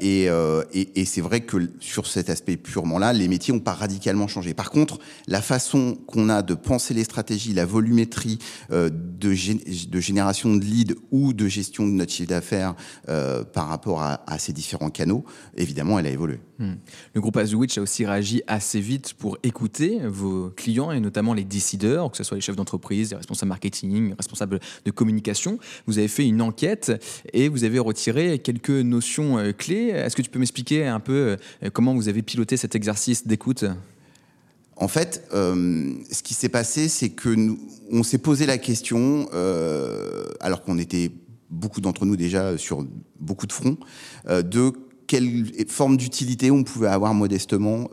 et, 0.00 0.24
et, 0.26 1.00
et 1.00 1.04
c'est 1.04 1.20
vrai 1.20 1.40
que 1.40 1.56
sur 1.80 2.06
cet 2.06 2.30
aspect 2.30 2.56
purement 2.56 2.98
là, 2.98 3.12
les 3.12 3.28
métiers 3.28 3.52
n'ont 3.52 3.60
pas 3.60 3.74
radicalement 3.74 4.28
changé. 4.28 4.54
Par 4.54 4.70
contre, 4.70 4.98
la 5.26 5.42
façon 5.42 5.98
qu'on 6.06 6.28
a 6.28 6.42
de 6.42 6.51
penser 6.54 6.94
les 6.94 7.04
stratégies, 7.04 7.52
la 7.52 7.66
volumétrie 7.66 8.38
de, 8.70 9.88
de 9.88 10.00
génération 10.00 10.54
de 10.56 10.64
leads 10.64 10.94
ou 11.10 11.32
de 11.32 11.48
gestion 11.48 11.86
de 11.86 11.92
notre 11.92 12.12
chiffre 12.12 12.28
d'affaires 12.28 12.74
euh, 13.08 13.44
par 13.44 13.68
rapport 13.68 14.02
à, 14.02 14.38
ces 14.38 14.52
différents 14.52 14.90
canaux, 14.90 15.24
évidemment, 15.56 15.98
elle 15.98 16.06
a 16.06 16.10
évolué. 16.10 16.40
Hmm. 16.58 16.74
Le 17.14 17.20
groupe 17.20 17.36
Azuwitch 17.36 17.78
a 17.78 17.82
aussi 17.82 18.04
réagi 18.06 18.42
assez 18.46 18.80
vite 18.80 19.14
pour 19.14 19.38
écouter 19.42 20.00
vos 20.04 20.50
clients 20.50 20.90
et 20.90 21.00
notamment 21.00 21.34
les 21.34 21.44
décideurs, 21.44 22.10
que 22.10 22.16
ce 22.16 22.24
soit 22.24 22.36
les 22.36 22.40
chefs 22.40 22.56
d'entreprise, 22.56 23.10
les 23.10 23.16
responsables 23.16 23.50
marketing, 23.50 24.08
les 24.08 24.14
responsables 24.14 24.60
de 24.84 24.90
communication. 24.90 25.58
Vous 25.86 25.98
avez 25.98 26.08
fait 26.08 26.26
une 26.26 26.42
enquête 26.42 26.92
et 27.32 27.48
vous 27.48 27.64
avez 27.64 27.78
retiré 27.78 28.38
quelques 28.38 28.70
notions 28.70 29.38
euh, 29.38 29.52
clés. 29.52 29.88
Est-ce 29.88 30.16
que 30.16 30.22
tu 30.22 30.30
peux 30.30 30.38
m'expliquer 30.38 30.86
un 30.86 31.00
peu 31.00 31.36
euh, 31.62 31.70
comment 31.72 31.94
vous 31.94 32.08
avez 32.08 32.22
piloté 32.22 32.56
cet 32.56 32.74
exercice 32.74 33.26
d'écoute? 33.26 33.64
En 34.76 34.88
fait, 34.88 35.24
euh, 35.34 35.92
ce 36.10 36.22
qui 36.22 36.34
s'est 36.34 36.48
passé, 36.48 36.88
c'est 36.88 37.10
que 37.10 37.28
nous, 37.28 37.58
on 37.90 38.02
s'est 38.02 38.18
posé 38.18 38.46
la 38.46 38.58
question, 38.58 39.28
euh, 39.34 40.24
alors 40.40 40.62
qu'on 40.62 40.78
était 40.78 41.10
beaucoup 41.50 41.80
d'entre 41.80 42.06
nous 42.06 42.16
déjà 42.16 42.56
sur 42.56 42.86
beaucoup 43.20 43.46
de 43.46 43.52
fronts, 43.52 43.76
euh, 44.28 44.42
de 44.42 44.72
quelle 45.06 45.44
forme 45.68 45.98
d'utilité 45.98 46.50
on 46.50 46.64
pouvait 46.64 46.88
avoir 46.88 47.12
modestement 47.12 47.90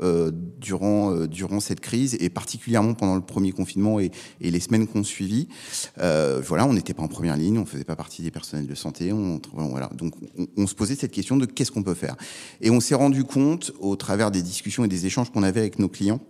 durant 0.58 1.26
durant 1.26 1.60
cette 1.60 1.82
crise 1.82 2.16
et 2.22 2.30
particulièrement 2.30 2.94
pendant 2.94 3.16
le 3.16 3.22
premier 3.22 3.52
confinement 3.52 4.00
et, 4.00 4.12
les 4.40 4.60
semaines 4.62 4.88
qu'on 4.88 5.04
suivit. 5.04 5.50
voilà, 5.98 6.66
on 6.66 6.72
n'était 6.72 6.94
pas 6.94 7.04
en 7.04 7.10
première 7.10 7.36
ligne, 7.36 7.58
on 7.58 7.66
faisait 7.66 7.84
pas 7.84 7.98
partie 7.98 8.22
des 8.22 8.32
personnels 8.32 8.68
de 8.68 8.76
santé. 8.76 9.12
Voilà, 9.54 9.90
donc 9.98 10.14
on, 10.38 10.48
on, 10.56 10.66
se 10.66 10.76
posait 10.76 10.96
cette 10.96 11.12
question 11.12 11.36
de 11.36 11.46
qu'est-ce 11.46 11.74
qu'on 11.74 11.84
peut 11.84 11.94
faire. 11.94 12.16
Et 12.62 12.70
on 12.70 12.80
s'est 12.80 12.96
rendu 12.96 13.26
compte 13.26 13.74
au 13.82 13.98
travers 13.98 14.32
des 14.32 14.42
discussions 14.42 14.86
et 14.86 14.88
des 14.88 15.06
échanges 15.06 15.30
qu'on 15.30 15.44
avait 15.44 15.60
avec 15.60 15.78
nos 15.78 15.90
clients 15.90 16.22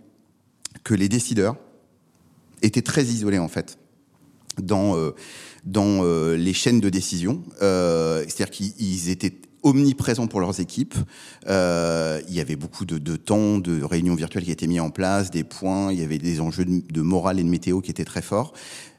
que 0.84 0.94
les 0.94 1.08
décideurs 1.08 1.56
étaient 2.62 2.82
très 2.82 3.04
isolés 3.04 3.38
en 3.38 3.48
fait 3.48 3.78
dans 4.60 4.96
euh, 4.96 5.14
dans 5.64 6.04
euh, 6.04 6.36
les 6.36 6.52
chaînes 6.52 6.80
de 6.80 6.88
décision. 6.88 7.42
Euh, 7.62 8.24
C'est-à-dire 8.26 8.50
qu'ils 8.50 9.10
étaient 9.10 9.34
omniprésents 9.62 10.26
pour 10.26 10.40
leurs 10.40 10.60
équipes. 10.60 10.94
Euh, 11.48 12.20
il 12.28 12.34
y 12.34 12.40
avait 12.40 12.56
beaucoup 12.56 12.84
de, 12.84 13.16
temps 13.16 13.58
de 13.58 13.82
réunions 13.82 14.14
virtuelles 14.14 14.44
qui 14.44 14.50
étaient 14.50 14.66
mis 14.66 14.80
en 14.80 14.90
place, 14.90 15.30
des 15.30 15.44
points, 15.44 15.92
il 15.92 16.00
y 16.00 16.02
avait 16.02 16.18
des 16.18 16.40
enjeux 16.40 16.64
de, 16.64 17.02
morale 17.02 17.38
et 17.40 17.42
de 17.42 17.48
météo 17.48 17.80
qui 17.80 17.90
étaient 17.90 18.04
très 18.04 18.22
forts. 18.22 18.52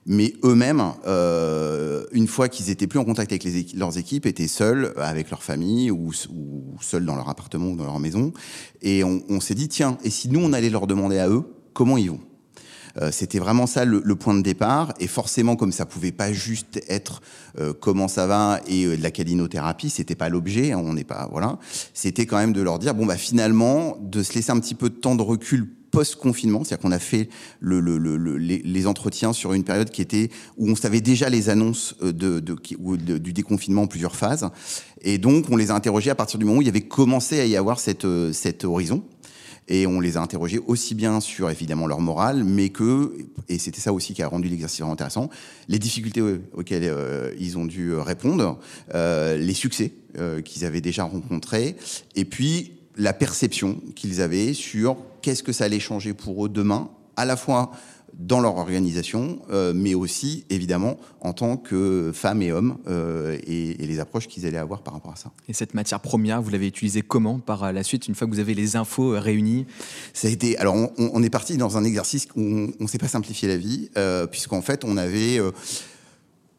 Mais 0.06 0.34
eux-mêmes, 0.44 0.94
euh, 1.06 2.04
une 2.12 2.28
fois 2.28 2.50
qu'ils 2.50 2.70
étaient 2.70 2.88
plus 2.88 3.00
en 3.00 3.06
contact 3.06 3.32
avec 3.32 3.44
les 3.44 3.66
leurs 3.76 3.98
équipes, 3.98 4.26
étaient 4.26 4.48
seuls 4.48 4.94
avec 4.98 5.30
leur 5.30 5.44
famille 5.44 5.92
ou, 5.92 6.12
seuls 6.80 7.06
dans 7.06 7.16
leur 7.16 7.30
appartement 7.30 7.70
ou 7.70 7.76
dans 7.76 7.86
leur 7.86 8.00
maison. 8.00 8.34
Et 8.82 9.04
on 9.04 9.40
s'est 9.40 9.56
dit, 9.56 9.68
tiens, 9.68 9.98
et 10.04 10.10
si 10.10 10.30
nous, 10.30 10.40
on 10.40 10.54
allait 10.54 10.72
leur 10.72 10.88
demander 10.88 11.20
à 11.20 11.30
eux 11.30 11.46
comment 11.74 11.98
ils 11.98 12.12
vont. 12.12 12.20
Euh, 12.98 13.10
c'était 13.12 13.40
vraiment 13.40 13.68
ça 13.68 13.86
le, 13.86 14.16
point 14.16 14.34
de 14.34 14.42
départ. 14.42 14.94
Et 15.00 15.08
forcément, 15.08 15.56
comme 15.56 15.72
ça 15.72 15.86
pouvait 15.86 16.12
pas 16.12 16.34
juste 16.34 16.82
être 16.88 17.22
euh, 17.60 17.74
comment 17.74 18.08
ça 18.08 18.28
va 18.28 18.62
et 18.68 18.86
euh, 18.86 18.98
de 18.98 19.04
la 19.04 19.12
calinothérapie, 19.12 19.90
c'était 19.90 20.16
pas 20.16 20.30
l'objet. 20.30 20.72
Hein, 20.72 20.82
on 20.84 20.94
n'est 20.94 21.04
pas 21.04 21.28
voilà. 21.32 21.58
C'était 21.94 22.26
quand 22.26 22.38
même 22.38 22.54
de 22.54 22.62
leur 22.62 22.80
dire 22.80 22.94
bon 22.94 23.06
bah 23.06 23.18
finalement 23.18 23.98
de 24.02 24.24
se 24.24 24.34
laisser 24.34 24.52
un 24.52 24.60
petit 24.60 24.76
peu 24.76 24.90
de 24.90 24.96
temps 24.96 25.16
de 25.16 25.22
recul 25.22 25.68
post-confinement, 25.92 26.64
c'est-à-dire 26.64 26.84
qu'on 26.84 26.94
a 26.94 27.00
fait 27.00 27.28
le, 27.60 27.82
les, 28.38 28.88
entretiens 28.88 29.34
sur 29.34 29.52
une 29.52 29.66
période 29.66 29.90
qui 29.90 30.02
était 30.02 30.30
où 30.56 30.70
on 30.70 30.76
savait 30.78 31.02
déjà 31.02 31.28
les 31.28 31.50
annonces 31.50 31.98
de, 32.02 32.40
du 32.40 33.34
déconfinement 33.34 33.82
en 33.82 33.88
plusieurs 33.88 34.16
phases, 34.16 34.48
et 35.02 35.18
donc 35.18 35.50
on 35.50 35.58
les 35.58 35.70
a 35.70 35.76
interrogés 35.76 36.10
à 36.10 36.16
partir 36.16 36.40
du 36.40 36.46
moment 36.46 36.60
où 36.60 36.62
il 36.62 36.66
y 36.66 36.70
avait 36.70 36.80
commencé 36.80 37.42
à 37.42 37.46
y 37.46 37.58
avoir 37.58 37.78
cette, 37.78 38.08
cet 38.32 38.64
horizon. 38.64 39.04
Et 39.68 39.88
on 39.88 40.00
les 40.00 40.18
a 40.18 40.22
interrogés 40.22 40.60
aussi 40.60 40.96
bien 40.96 41.20
sur 41.20 41.50
évidemment 41.50 41.88
leur 41.88 42.02
morale, 42.02 42.44
mais 42.44 42.70
que, 42.70 43.14
et 43.48 43.58
c'était 43.58 43.80
ça 43.80 43.94
aussi 43.94 44.14
qui 44.14 44.24
a 44.24 44.28
rendu 44.28 44.50
l'exercice 44.50 44.80
vraiment 44.80 44.94
intéressant, 44.94 45.30
les 45.68 45.80
difficultés 45.80 46.22
auxquelles 46.54 46.84
euh, 46.86 47.34
ils 47.40 47.58
ont 47.58 47.66
dû 47.66 47.96
répondre, 47.96 48.60
euh, 48.96 49.38
les 49.38 49.54
succès 49.54 49.94
euh, 50.18 50.42
qu'ils 50.42 50.66
avaient 50.66 50.82
déjà 50.82 51.04
rencontrés, 51.04 51.76
et 52.16 52.26
puis 52.26 52.74
la 52.98 53.14
perception 53.14 53.80
qu'ils 53.96 54.22
avaient 54.22 54.54
sur 54.54 54.98
qu'est-ce 55.22 55.44
que 55.44 55.54
ça 55.54 55.66
allait 55.66 55.80
changer 55.80 56.14
pour 56.14 56.46
eux 56.46 56.50
demain, 56.50 56.90
à 57.16 57.26
la 57.26 57.38
fois 57.38 57.72
dans 58.22 58.40
leur 58.40 58.58
organisation, 58.58 59.40
euh, 59.52 59.74
mais 59.76 59.94
aussi 59.96 60.46
évidemment 60.50 60.98
en 61.22 61.34
tant 61.34 61.58
que 61.58 62.12
femmes 62.14 62.42
et 62.42 62.52
hommes 62.52 62.78
euh, 62.88 63.38
et, 63.46 63.84
et, 63.84 63.88
les 63.88 64.00
approches 64.00 64.28
qu'ils 64.28 64.46
allaient 64.46 64.58
avoir 64.58 64.82
par 64.82 64.94
rapport 64.94 65.14
à 65.14 65.16
ça. 65.16 65.32
Et 65.50 65.54
cette 65.54 65.74
matière 65.74 66.00
première, 66.00 66.42
vous 66.42 66.50
l'avez 66.50 66.68
utilisée 66.68 67.02
comment 67.02 67.40
par 67.40 67.74
la 67.74 67.84
suite, 67.84 68.08
une 68.08 68.16
fois 68.16 68.28
que 68.28 68.34
vous 68.34 68.40
avez 68.40 68.54
les 68.54 68.76
infos 68.76 69.12
réunies? 69.12 69.66
Ça 70.14 70.28
a 70.28 70.32
été. 70.32 70.58
Alors, 70.58 70.76
on, 70.76 70.92
on 70.98 71.24
est 71.24 71.30
parti 71.30 71.58
dans 71.58 71.78
un 71.78 71.84
exercice 71.84 72.28
où 72.36 72.42
on 72.42 72.84
ne 72.84 72.88
s'est 72.88 72.98
pas 72.98 73.08
simplifié 73.08 73.48
la 73.48 73.58
vie, 73.58 73.90
euh, 73.98 74.28
puisqu'en 74.28 74.62
fait, 74.62 74.86
on 74.86 74.98
avait 74.98 75.40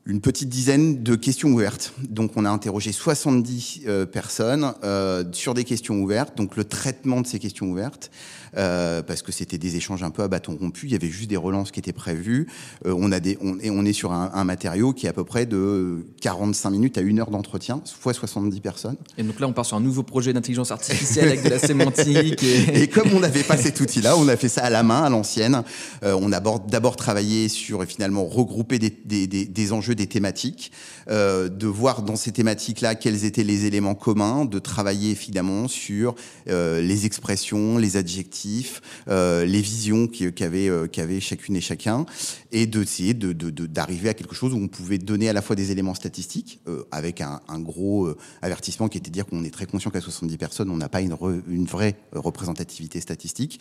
une 0.05 0.21
petite 0.21 0.49
dizaine 0.49 1.03
de 1.03 1.15
questions 1.15 1.51
ouvertes. 1.51 1.95
Donc 2.09 2.33
on 2.37 2.45
a 2.45 2.51
interrogé 2.51 2.91
70 2.91 3.83
euh, 3.87 4.05
personnes 4.05 4.73
euh, 4.83 5.25
sur 5.33 5.55
des 5.55 5.63
questions 5.63 6.01
ouvertes, 6.01 6.37
donc 6.37 6.57
le 6.57 6.65
traitement 6.65 7.21
de 7.21 7.27
ces 7.27 7.39
questions 7.39 7.67
ouvertes, 7.67 8.11
euh, 8.57 9.03
parce 9.03 9.23
que 9.23 9.31
c'était 9.31 9.59
des 9.59 9.77
échanges 9.77 10.03
un 10.03 10.11
peu 10.11 10.23
à 10.23 10.29
bâton 10.29 10.57
rompu, 10.61 10.87
il 10.87 10.93
y 10.93 10.97
avait 10.97 11.09
juste 11.09 11.31
des 11.31 11.37
relances 11.37 11.71
qui 11.71 11.79
étaient 11.79 11.93
prévues. 11.93 12.49
On, 12.85 13.13
a 13.13 13.21
des, 13.21 13.39
on, 13.41 13.59
et 13.61 13.71
on 13.71 13.85
est 13.85 13.93
sur 13.93 14.13
un, 14.13 14.33
un, 14.35 14.45
matériau 14.45 14.93
qui 14.93 15.07
est 15.07 15.09
à 15.09 15.13
peu 15.13 15.25
près 15.25 15.47
de 15.47 16.05
45 16.21 16.71
minutes 16.71 16.99
à 16.99 17.01
une 17.01 17.21
heure 17.21 17.31
d'entretien, 17.31 17.81
fois 17.99 18.13
70 18.13 18.61
personnes. 18.61 18.97
Et 19.19 19.23
donc 19.23 19.39
là 19.39 19.47
on 19.47 19.53
part 19.53 19.67
sur 19.67 19.77
un 19.77 19.81
nouveau 19.81 20.03
projet 20.03 20.33
d'intelligence 20.33 20.73
artificielle 20.73 21.29
avec 21.29 21.45
de 21.45 21.49
la 21.49 21.61
sémantique. 21.61 22.43
Et, 22.43 22.83
et 22.83 22.89
comme 22.89 23.13
on 23.15 23.21
n'avait 23.21 23.45
pas 23.45 23.57
cet 23.57 23.81
outil-là, 23.81 24.17
on 24.17 24.27
a 24.27 24.37
fait 24.37 24.49
ça 24.49 24.63
à 24.63 24.71
la 24.71 24.83
main, 24.83 25.05
à 25.05 25.11
l'ancienne. 25.11 25.63
On 26.03 26.33
a 26.33 26.41
d'abord 26.41 26.97
travaillé 26.97 27.49
sur 27.49 27.85
finalement 27.85 28.25
regrouper 28.27 28.81
des, 28.81 28.91
des, 28.91 29.27
des, 29.27 29.45
des 29.45 29.73
des 29.95 30.07
thématiques, 30.07 30.73
euh, 31.09 31.49
de 31.49 31.67
voir 31.67 32.03
dans 32.03 32.17
ces 32.17 32.33
thématiques-là 32.33 32.95
quels 32.95 33.25
étaient 33.25 33.45
les 33.45 33.67
éléments 33.67 33.95
communs, 33.95 34.45
de 34.45 34.59
travailler 34.59 35.11
évidemment 35.11 35.69
sur 35.69 36.15
euh, 36.49 36.81
les 36.81 37.07
expressions, 37.07 37.79
les 37.79 37.97
adjectifs, 37.97 38.81
euh, 39.09 39.45
les 39.45 39.61
visions 39.61 40.07
qu'avaient 40.07 41.21
chacune 41.21 41.57
et 41.57 41.61
chacun, 41.61 42.07
et 42.53 42.67
d'essayer 42.67 43.15
de, 43.15 43.33
d'arriver 43.33 44.09
à 44.09 44.15
quelque 44.15 44.35
chose 44.35 44.53
où 44.53 44.57
on 44.57 44.69
pouvait 44.69 44.99
donner 44.99 45.29
à 45.29 45.33
la 45.33 45.43
fois 45.43 45.57
des 45.57 45.71
éléments 45.71 45.95
statistiques, 45.95 46.61
avec 46.91 47.21
un, 47.21 47.41
gros 47.61 48.09
avertissement 48.41 48.89
qui 48.89 48.99
était 48.99 49.11
de 49.11 49.15
dire 49.15 49.27
qu'on 49.27 49.45
est 49.45 49.51
très 49.51 49.67
conscient 49.67 49.91
qu'à 49.91 50.01
70 50.01 50.37
personnes, 50.37 50.71
on 50.71 50.77
n'a 50.77 50.89
pas 50.89 51.01
une, 51.01 51.15
vraie 51.65 51.97
représentativité 52.13 53.01
statistique. 53.01 53.61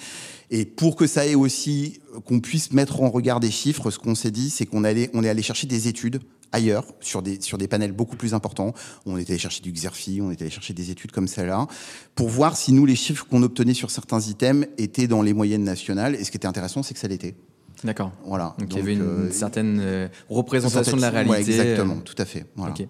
Et 0.50 0.65
pour 0.65 0.95
que 0.95 1.07
ça 1.07 1.25
ait 1.25 1.35
aussi, 1.35 2.00
qu'on 2.25 2.39
puisse 2.39 2.71
mettre 2.71 3.01
en 3.01 3.09
regard 3.09 3.39
des 3.39 3.51
chiffres, 3.51 3.91
ce 3.91 4.00
qu'on 4.00 4.15
s'est 4.15 4.31
dit, 4.31 4.50
c'est 4.50 4.65
qu'on 4.65 4.83
est 4.83 5.29
allé 5.29 5.41
chercher 5.41 5.67
des 5.67 5.88
études 5.88 6.20
ailleurs, 6.51 6.86
sur 7.00 7.22
des, 7.22 7.39
sur 7.41 7.58
des 7.58 7.67
panels 7.67 7.91
beaucoup 7.91 8.15
plus 8.15 8.34
importants. 8.34 8.74
On 9.05 9.17
était 9.17 9.34
allé 9.34 9.39
chercher 9.39 9.62
du 9.62 9.72
Xerfi, 9.72 10.20
on 10.22 10.31
était 10.31 10.43
allé 10.43 10.51
chercher 10.51 10.74
des 10.74 10.91
études 10.91 11.12
comme 11.12 11.27
celle-là, 11.27 11.67
pour 12.15 12.29
voir 12.29 12.58
si 12.58 12.74
nous, 12.74 12.86
les 12.86 12.96
chiffres 12.96 13.25
qu'on 13.29 13.43
obtenait 13.43 13.74
sur 13.74 13.91
certains 13.91 14.22
items 14.22 14.67
étaient 14.77 15.08
dans 15.08 15.22
les 15.22 15.34
moyennes 15.34 15.63
nationales. 15.63 16.15
Et 16.15 16.24
ce 16.24 16.31
qui 16.31 16.38
était 16.38 16.48
intéressant, 16.48 16.84
c'est 16.84 16.93
que 16.93 17.00
ça 17.00 17.08
l'était. 17.08 17.36
D'accord. 17.83 18.11
Voilà. 18.25 18.55
Donc, 18.59 18.69
Donc, 18.69 18.73
il 18.73 18.77
y 18.77 18.81
avait 18.81 18.93
une 18.93 19.01
euh, 19.01 19.31
certaine 19.31 19.79
euh, 19.81 20.07
représentation 20.29 20.97
de 20.97 21.01
la 21.01 21.09
réalité. 21.09 21.31
Ouais, 21.31 21.39
exactement, 21.39 21.97
tout 21.97 22.15
à 22.17 22.25
fait. 22.25 22.45
Voilà. 22.55 22.73
Okay. 22.73 22.88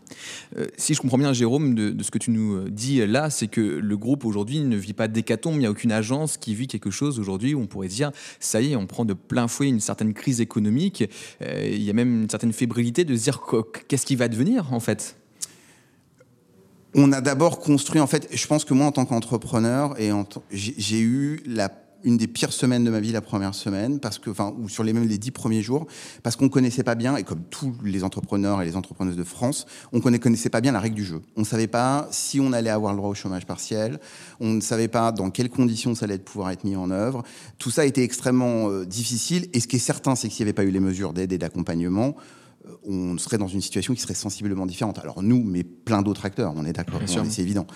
Euh, 0.57 0.67
si 0.77 0.93
je 0.93 1.01
comprends 1.01 1.17
bien, 1.17 1.31
Jérôme, 1.33 1.75
de, 1.75 1.91
de, 1.91 2.03
ce 2.03 2.11
que 2.11 2.17
tu 2.17 2.31
nous 2.31 2.69
dis 2.69 3.05
là, 3.05 3.29
c'est 3.29 3.47
que 3.47 3.61
le 3.61 3.97
groupe 3.97 4.25
aujourd'hui 4.25 4.59
ne 4.59 4.75
vit 4.75 4.93
pas 4.93 5.07
d'hécatombe. 5.07 5.55
Il 5.55 5.59
n'y 5.59 5.65
a 5.65 5.71
aucune 5.71 5.91
agence 5.91 6.37
qui 6.37 6.55
vit 6.55 6.67
quelque 6.67 6.91
chose 6.91 7.19
aujourd'hui 7.19 7.53
où 7.53 7.61
on 7.61 7.67
pourrait 7.67 7.87
dire 7.87 8.11
ça 8.39 8.61
y 8.61 8.73
est, 8.73 8.75
on 8.75 8.87
prend 8.87 9.05
de 9.05 9.13
plein 9.13 9.47
fouet 9.47 9.69
une 9.69 9.79
certaine 9.79 10.13
crise 10.13 10.41
économique. 10.41 11.09
Euh, 11.41 11.69
il 11.71 11.81
y 11.81 11.89
a 11.89 11.93
même 11.93 12.23
une 12.23 12.29
certaine 12.29 12.53
fébrilité 12.53 13.05
de 13.05 13.15
se 13.15 13.23
dire 13.23 13.41
qu'est-ce 13.87 14.05
qui 14.05 14.15
va 14.15 14.27
devenir 14.27 14.73
en 14.73 14.79
fait? 14.79 15.15
On 16.93 17.13
a 17.13 17.21
d'abord 17.21 17.59
construit, 17.61 18.01
en 18.01 18.07
fait, 18.07 18.27
je 18.33 18.47
pense 18.47 18.65
que 18.65 18.73
moi, 18.73 18.85
en 18.85 18.91
tant 18.91 19.05
qu'entrepreneur, 19.05 19.97
et 19.97 20.11
j'ai 20.51 20.99
eu 20.99 21.41
la 21.45 21.69
une 22.03 22.17
des 22.17 22.27
pires 22.27 22.53
semaines 22.53 22.83
de 22.83 22.89
ma 22.89 22.99
vie 22.99 23.11
la 23.11 23.21
première 23.21 23.55
semaine 23.55 23.99
parce 23.99 24.19
que 24.19 24.29
enfin 24.29 24.53
ou 24.59 24.69
sur 24.69 24.83
les 24.83 24.93
les 24.93 25.17
dix 25.17 25.31
premiers 25.31 25.61
jours 25.61 25.87
parce 26.23 26.35
qu'on 26.35 26.49
connaissait 26.49 26.83
pas 26.83 26.95
bien 26.95 27.15
et 27.15 27.23
comme 27.23 27.43
tous 27.49 27.73
les 27.83 28.03
entrepreneurs 28.03 28.61
et 28.61 28.65
les 28.65 28.75
entrepreneuses 28.75 29.15
de 29.15 29.23
France 29.23 29.65
on 29.93 29.97
ne 29.97 30.17
connaissait 30.17 30.49
pas 30.49 30.61
bien 30.61 30.71
la 30.71 30.79
règle 30.79 30.95
du 30.95 31.05
jeu. 31.05 31.21
On 31.37 31.43
savait 31.43 31.67
pas 31.67 32.07
si 32.11 32.39
on 32.39 32.53
allait 32.53 32.69
avoir 32.69 32.93
le 32.93 32.97
droit 32.97 33.09
au 33.09 33.15
chômage 33.15 33.45
partiel 33.45 33.99
on 34.39 34.49
ne 34.49 34.61
savait 34.61 34.87
pas 34.87 35.11
dans 35.11 35.29
quelles 35.29 35.49
conditions 35.49 35.95
ça 35.95 36.05
allait 36.05 36.17
pouvoir 36.17 36.51
être 36.51 36.63
mis 36.63 36.75
en 36.75 36.91
œuvre. 36.91 37.23
Tout 37.57 37.71
ça 37.71 37.85
été 37.85 38.03
extrêmement 38.03 38.69
euh, 38.69 38.85
difficile 38.85 39.47
et 39.53 39.59
ce 39.59 39.67
qui 39.67 39.77
est 39.77 39.79
certain 39.79 40.15
c'est 40.15 40.27
que 40.27 40.33
s'il 40.33 40.45
n'y 40.45 40.49
avait 40.49 40.55
pas 40.55 40.63
eu 40.63 40.71
les 40.71 40.79
mesures 40.79 41.13
d'aide 41.13 41.31
et 41.31 41.37
d'accompagnement 41.37 42.15
on 42.83 43.17
serait 43.17 43.37
dans 43.37 43.47
une 43.47 43.61
situation 43.61 43.93
qui 43.93 44.01
serait 44.01 44.13
sensiblement 44.13 44.65
différente. 44.65 44.99
Alors 44.99 45.23
nous, 45.23 45.43
mais 45.43 45.63
plein 45.63 46.01
d'autres 46.01 46.25
acteurs, 46.25 46.53
on 46.55 46.65
est 46.65 46.73
d'accord, 46.73 47.01
c'est 47.05 47.41
évident. 47.41 47.67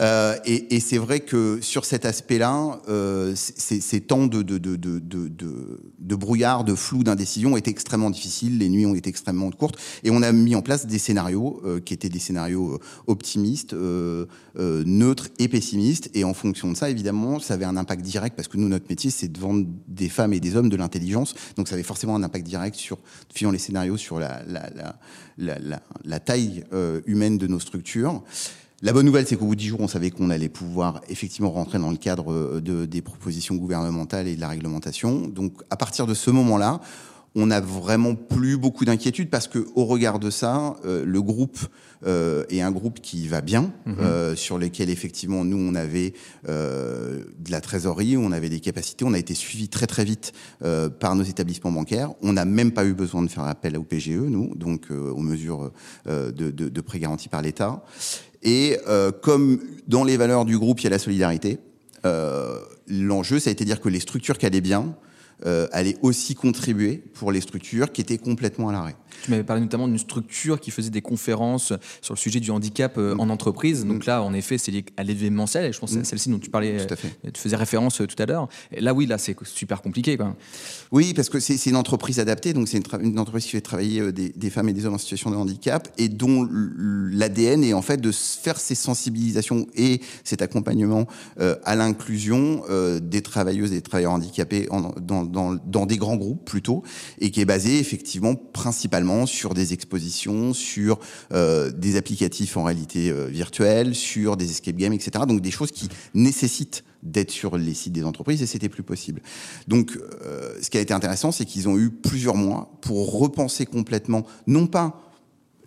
Euh, 0.00 0.36
et, 0.44 0.76
et 0.76 0.80
c'est 0.80 0.98
vrai 0.98 1.20
que 1.20 1.58
sur 1.60 1.84
cet 1.84 2.04
aspect-là, 2.04 2.80
euh, 2.88 3.34
ces 3.34 4.00
temps 4.00 4.26
de, 4.26 4.42
de, 4.42 4.58
de, 4.58 6.14
brouillard, 6.16 6.64
de 6.64 6.74
flou, 6.74 7.04
d'indécision 7.04 7.56
étaient 7.56 7.70
extrêmement 7.70 8.10
difficiles, 8.10 8.58
les 8.58 8.68
nuits 8.68 8.86
ont 8.86 8.94
été 8.94 9.10
extrêmement 9.10 9.50
courtes, 9.50 9.78
et 10.04 10.10
on 10.10 10.22
a 10.22 10.32
mis 10.32 10.54
en 10.54 10.62
place 10.62 10.86
des 10.86 10.98
scénarios 10.98 11.60
euh, 11.64 11.80
qui 11.80 11.94
étaient 11.94 12.08
des 12.08 12.18
scénarios 12.18 12.80
optimistes, 13.06 13.72
euh, 13.72 14.26
euh, 14.58 14.82
neutres 14.86 15.28
et 15.38 15.48
pessimistes, 15.48 16.10
et 16.14 16.24
en 16.24 16.34
fonction 16.34 16.70
de 16.70 16.76
ça, 16.76 16.90
évidemment, 16.90 17.40
ça 17.40 17.54
avait 17.54 17.64
un 17.64 17.76
impact 17.76 18.02
direct, 18.02 18.36
parce 18.36 18.48
que 18.48 18.56
nous, 18.56 18.68
notre 18.68 18.86
métier, 18.88 19.10
c'est 19.10 19.28
de 19.28 19.38
vendre 19.38 19.66
des 19.86 20.08
femmes 20.08 20.32
et 20.32 20.40
des 20.40 20.56
hommes 20.56 20.68
de 20.68 20.76
l'intelligence, 20.76 21.34
donc 21.56 21.68
ça 21.68 21.74
avait 21.74 21.82
forcément 21.82 22.16
un 22.16 22.22
impact 22.22 22.46
direct 22.46 22.76
sur, 22.76 22.98
suivant 23.34 23.52
les 23.52 23.58
scénarios, 23.58 23.96
sur 23.96 24.18
la, 24.18 24.27
la, 24.46 26.20
taille 26.20 26.64
euh, 26.72 27.00
humaine 27.06 27.38
de 27.38 27.46
nos 27.46 27.60
structures. 27.60 28.22
La 28.80 28.92
bonne 28.92 29.06
nouvelle, 29.06 29.26
c'est 29.26 29.36
qu'au 29.36 29.46
bout 29.46 29.56
de 29.56 29.60
dix 29.60 29.68
jours, 29.68 29.80
on 29.80 29.88
savait 29.88 30.10
qu'on 30.10 30.30
allait 30.30 30.48
pouvoir 30.48 31.00
effectivement 31.08 31.50
rentrer 31.50 31.78
dans 31.78 31.90
le 31.90 31.96
cadre 31.96 32.60
de, 32.60 32.86
des 32.86 33.02
propositions 33.02 33.56
gouvernementales 33.56 34.28
et 34.28 34.36
de 34.36 34.40
la 34.40 34.48
réglementation. 34.48 35.26
Donc, 35.26 35.54
à 35.70 35.76
partir 35.76 36.06
de 36.06 36.14
ce 36.14 36.30
moment-là, 36.30 36.80
on 37.34 37.46
n'a 37.46 37.60
vraiment 37.60 38.14
plus 38.14 38.56
beaucoup 38.56 38.84
d'inquiétude 38.84 39.30
parce 39.30 39.48
que, 39.48 39.66
au 39.74 39.84
regard 39.84 40.18
de 40.18 40.30
ça, 40.30 40.76
euh, 40.84 41.04
le 41.04 41.22
groupe 41.22 41.58
euh, 42.06 42.44
est 42.48 42.60
un 42.60 42.70
groupe 42.70 43.00
qui 43.00 43.28
va 43.28 43.40
bien, 43.40 43.72
mmh. 43.86 43.92
euh, 44.00 44.36
sur 44.36 44.58
lesquels 44.58 44.90
effectivement 44.90 45.44
nous 45.44 45.58
on 45.58 45.74
avait 45.74 46.14
euh, 46.48 47.24
de 47.38 47.50
la 47.50 47.60
trésorerie, 47.60 48.16
on 48.16 48.32
avait 48.32 48.48
des 48.48 48.60
capacités, 48.60 49.04
on 49.04 49.12
a 49.12 49.18
été 49.18 49.34
suivi 49.34 49.68
très 49.68 49.86
très 49.86 50.04
vite 50.04 50.32
euh, 50.62 50.88
par 50.88 51.14
nos 51.14 51.22
établissements 51.22 51.72
bancaires. 51.72 52.12
On 52.22 52.32
n'a 52.32 52.44
même 52.44 52.72
pas 52.72 52.84
eu 52.84 52.94
besoin 52.94 53.22
de 53.22 53.28
faire 53.28 53.44
appel 53.44 53.76
au 53.76 53.82
PGE, 53.82 54.10
nous, 54.10 54.54
donc 54.54 54.90
euh, 54.90 55.10
aux 55.10 55.20
mesures 55.20 55.72
de, 56.06 56.30
de, 56.30 56.50
de 56.50 56.80
prêts 56.80 56.98
garantis 56.98 57.28
par 57.28 57.42
l'État. 57.42 57.84
Et 58.42 58.76
comme 59.22 59.60
dans 59.86 60.04
les 60.04 60.16
valeurs 60.16 60.44
du 60.44 60.58
groupe, 60.58 60.80
il 60.80 60.84
y 60.84 60.86
a 60.86 60.90
la 60.90 60.98
solidarité. 60.98 61.58
L'enjeu, 62.88 63.38
ça 63.38 63.50
a 63.50 63.52
été 63.52 63.64
de 63.64 63.68
dire 63.68 63.80
que 63.80 63.88
les 63.88 64.00
structures 64.00 64.38
qui 64.38 64.46
allaient 64.46 64.60
bien 64.60 64.94
allait 65.44 65.96
aussi 66.02 66.34
contribuer 66.34 67.02
pour 67.14 67.32
les 67.32 67.40
structures 67.40 67.92
qui 67.92 68.00
étaient 68.00 68.18
complètement 68.18 68.68
à 68.68 68.72
l'arrêt. 68.72 68.96
Tu 69.22 69.30
m'avais 69.30 69.44
parlé 69.44 69.62
notamment 69.62 69.88
d'une 69.88 69.98
structure 69.98 70.60
qui 70.60 70.70
faisait 70.70 70.90
des 70.90 71.02
conférences 71.02 71.72
sur 72.02 72.14
le 72.14 72.18
sujet 72.18 72.40
du 72.40 72.50
handicap 72.50 72.96
euh, 72.98 73.16
en 73.18 73.30
entreprise. 73.30 73.84
Donc 73.84 74.06
là, 74.06 74.22
en 74.22 74.32
effet, 74.34 74.58
c'est 74.58 74.72
à 74.96 75.02
l'événementiel. 75.02 75.66
Et 75.66 75.72
je 75.72 75.78
pense 75.78 75.92
que 75.92 75.98
c'est 75.98 76.04
celle-ci 76.04 76.30
dont 76.30 76.38
tu 76.38 76.50
parlais, 76.50 76.86
tout 76.86 76.92
à 76.92 76.96
fait. 76.96 77.16
tu 77.32 77.40
faisais 77.40 77.56
référence 77.56 77.96
tout 77.96 78.22
à 78.22 78.26
l'heure. 78.26 78.48
Là, 78.76 78.94
oui, 78.94 79.06
là, 79.06 79.18
c'est 79.18 79.36
super 79.44 79.82
compliqué. 79.82 80.16
Quoi. 80.16 80.36
Oui, 80.92 81.14
parce 81.14 81.28
que 81.28 81.40
c'est 81.40 81.66
une 81.66 81.76
entreprise 81.76 82.20
adaptée. 82.20 82.52
Donc 82.52 82.68
c'est 82.68 82.78
une, 82.78 83.06
une, 83.06 83.18
entreprise 83.18 83.44
qui 83.44 83.50
fait 83.50 83.60
travailler 83.60 84.12
des, 84.12 84.30
des, 84.30 84.50
femmes 84.50 84.68
et 84.68 84.72
des 84.72 84.86
hommes 84.86 84.94
en 84.94 84.98
situation 84.98 85.30
de 85.30 85.36
handicap 85.36 85.88
et 85.98 86.08
dont 86.08 86.48
l'ADN 86.50 87.64
est 87.64 87.72
en 87.72 87.82
fait 87.82 88.00
de 88.00 88.12
faire 88.12 88.58
ces 88.58 88.74
sensibilisations 88.74 89.66
et 89.74 90.00
cet 90.24 90.42
accompagnement 90.42 91.06
euh, 91.40 91.56
à 91.64 91.74
l'inclusion 91.74 92.62
euh, 92.70 93.00
des 93.00 93.22
travailleuses 93.22 93.72
et 93.72 93.76
des 93.76 93.82
travailleurs 93.82 94.12
handicapés 94.12 94.66
en, 94.70 94.92
dans, 95.00 95.24
dans, 95.24 95.54
dans 95.54 95.86
des 95.86 95.96
grands 95.96 96.16
groupes 96.16 96.44
plutôt 96.44 96.82
et 97.20 97.30
qui 97.30 97.40
est 97.40 97.44
basé 97.44 97.78
effectivement 97.78 98.34
principalement 98.34 99.07
sur 99.26 99.54
des 99.54 99.72
expositions, 99.72 100.52
sur 100.52 100.98
euh, 101.32 101.70
des 101.70 101.96
applicatifs 101.96 102.56
en 102.56 102.64
réalité 102.64 103.10
euh, 103.10 103.26
virtuelle, 103.26 103.94
sur 103.94 104.36
des 104.36 104.50
escape 104.50 104.76
games, 104.76 104.92
etc. 104.92 105.24
Donc 105.26 105.40
des 105.40 105.50
choses 105.50 105.70
qui 105.70 105.88
nécessitent 106.14 106.84
d'être 107.02 107.30
sur 107.30 107.56
les 107.56 107.74
sites 107.74 107.92
des 107.92 108.04
entreprises 108.04 108.42
et 108.42 108.46
c'était 108.46 108.68
plus 108.68 108.82
possible. 108.82 109.22
Donc 109.66 109.96
euh, 109.96 110.54
ce 110.60 110.70
qui 110.70 110.78
a 110.78 110.80
été 110.80 110.92
intéressant, 110.94 111.32
c'est 111.32 111.44
qu'ils 111.44 111.68
ont 111.68 111.78
eu 111.78 111.90
plusieurs 111.90 112.34
mois 112.34 112.72
pour 112.80 113.18
repenser 113.18 113.66
complètement, 113.66 114.26
non 114.46 114.66
pas 114.66 115.02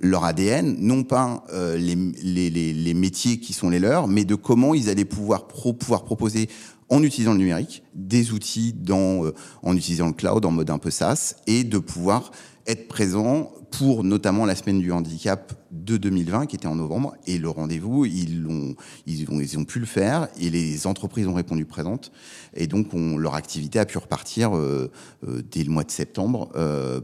leur 0.04 0.24
ADN, 0.26 0.78
non 0.80 1.04
pas 1.04 1.44
les, 1.78 2.94
métiers 2.96 3.40
qui 3.40 3.54
sont 3.54 3.70
les 3.70 3.78
leurs, 3.78 4.08
mais 4.08 4.26
de 4.26 4.34
comment 4.34 4.74
ils 4.74 4.90
allaient 4.90 5.06
pouvoir 5.06 5.46
proposer 5.48 6.50
en 6.92 7.02
utilisant 7.04 7.32
le 7.32 7.40
numérique, 7.40 7.84
des 7.96 8.34
outils 8.34 8.74
dans, 8.74 9.26
euh, 9.26 9.34
en 9.64 9.76
utilisant 9.76 10.08
le 10.08 10.14
cloud 10.14 10.46
en 10.46 10.52
mode 10.52 10.70
un 10.70 10.78
peu 10.78 10.92
SaaS, 10.92 11.36
et 11.48 11.64
de 11.64 11.80
pouvoir 11.80 12.32
être 12.68 12.88
présent 12.88 13.52
pour 13.72 14.04
notamment 14.04 14.46
la 14.46 14.54
semaine 14.54 14.82
du 14.82 14.92
handicap 14.92 15.54
de 15.72 15.96
2020 15.96 16.46
qui 16.46 16.58
était 16.58 16.68
en 16.68 16.76
novembre 16.76 17.16
et 17.26 17.38
le 17.38 17.50
rendez-vous 17.50 18.06
ils 18.06 18.46
ont 18.48 18.76
ils 19.08 19.32
ont 19.32 19.40
ils 19.40 19.58
ont 19.58 19.64
pu 19.64 19.80
le 19.80 19.86
faire 19.86 20.28
et 20.40 20.50
les 20.50 20.86
entreprises 20.86 21.26
ont 21.26 21.34
répondu 21.34 21.66
présentes 21.66 22.12
et 22.54 22.68
donc 22.68 22.94
on, 22.94 23.18
leur 23.18 23.34
activité 23.34 23.80
a 23.80 23.86
pu 23.86 23.98
repartir 23.98 24.56
euh, 24.56 24.92
euh, 25.26 25.42
dès 25.50 25.64
le 25.64 25.72
mois 25.72 25.86
de 25.86 25.92
septembre 25.92 26.52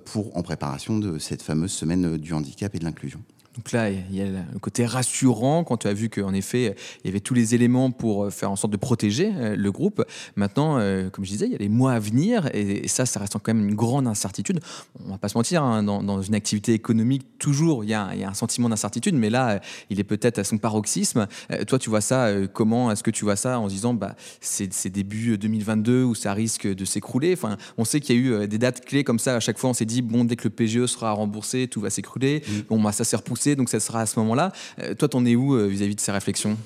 pour 0.06 0.36
en 0.38 0.44
préparation 0.44 1.00
de 1.00 1.18
cette 1.18 1.42
fameuse 1.42 1.72
semaine 1.72 2.18
du 2.18 2.34
handicap 2.34 2.76
et 2.76 2.80
de 2.80 2.84
l'inclusion. 2.84 3.24
Donc 3.58 3.72
là, 3.72 3.90
il 3.90 4.16
y 4.16 4.22
a 4.22 4.26
le 4.26 4.60
côté 4.60 4.86
rassurant 4.86 5.64
quand 5.64 5.78
tu 5.78 5.88
as 5.88 5.94
vu 5.94 6.10
qu'en 6.10 6.34
effet, 6.34 6.76
il 7.04 7.08
y 7.08 7.10
avait 7.10 7.20
tous 7.20 7.34
les 7.34 7.56
éléments 7.56 7.92
pour 7.92 8.32
faire 8.32 8.52
en 8.52 8.56
sorte 8.56 8.72
de 8.72 8.78
protéger 8.78 9.32
le 9.56 9.72
groupe. 9.72 10.04
Maintenant, 10.36 10.76
comme 11.12 11.26
je 11.26 11.32
disais, 11.32 11.48
il 11.48 11.52
y 11.52 11.56
a 11.56 11.58
les 11.58 11.70
mois 11.70 11.94
à 11.94 12.00
venir 12.00 12.50
et, 12.54 12.88
ça, 12.88 13.06
ça 13.06 13.20
reste 13.20 13.34
quand 13.34 13.54
même 13.54 13.68
une 13.68 13.76
grande 13.76 14.08
incertitude. 14.08 14.60
On 15.06 15.12
va 15.12 15.18
pas 15.18 15.30
se 15.30 15.38
mentir, 15.38 15.64
hein, 15.64 15.84
dans, 15.84 16.22
une 16.22 16.36
activité 16.36 16.74
économique, 16.74 17.24
toujours, 17.40 17.84
il 17.84 17.90
y 17.90 17.94
a, 17.94 18.10
il 18.14 18.20
y 18.20 18.24
a 18.24 18.30
un 18.30 18.34
sentiment 18.34 18.70
d'incertitude, 18.70 19.16
mais 19.16 19.30
là, 19.30 19.60
il 19.90 20.00
est 20.00 20.04
peut-être 20.04 20.40
à 20.40 20.44
son 20.44 20.58
paroxysme. 20.58 21.28
toi, 21.68 21.80
tu 21.80 21.90
vois 21.90 22.02
ça 22.02 22.30
comment 22.54 22.92
Est-ce 22.92 23.04
que 23.04 23.12
tu 23.12 23.24
vois 23.24 23.36
ça 23.36 23.60
en 23.60 23.68
disant, 23.68 23.94
bah, 23.94 24.16
c'est 24.40 24.90
début 24.90 25.38
2022 25.38 26.04
où 26.04 26.16
ça 26.16 26.34
risque 26.34 26.68
de 26.68 26.86
s'écrouler? 26.86 27.34
Enfin, 27.34 27.58
on 27.78 27.86
sait 27.86 28.00
qu'il 28.00 28.16
y 28.16 28.20
a 28.20 28.44
eu 28.44 28.48
des 28.48 28.58
dates 28.58 28.86
clés 28.86 29.04
comme 29.04 29.20
ça. 29.20 29.36
À 29.36 29.40
chaque 29.40 29.58
fois, 29.58 29.70
on 29.70 29.74
s'est 29.74 29.86
dit, 29.86 30.02
bon, 30.02 30.26
dès 30.26 30.36
que 30.36 30.44
le 30.46 30.50
PGE 30.50 30.86
sera 30.86 31.12
remboursé, 31.12 31.68
tout 31.68 31.82
va 31.82 31.90
s'écrouler. 31.90 32.44
Mm. 32.48 32.52
Bon, 32.70 32.82
bah, 32.82 32.92
ça 32.92 33.04
s'est 33.04 33.16
repoussé, 33.16 33.47
donc 33.56 33.70
ça 33.70 33.80
sera 33.80 34.02
à 34.02 34.06
ce 34.06 34.20
moment-là. 34.20 34.52
Euh, 34.82 34.94
toi, 34.94 35.08
t'en 35.08 35.26
es 35.26 35.36
où 35.36 35.56
euh, 35.56 35.68
vis-à-vis 35.68 35.96
de 35.96 36.02
ces 36.02 36.12
réflexions? 36.12 36.58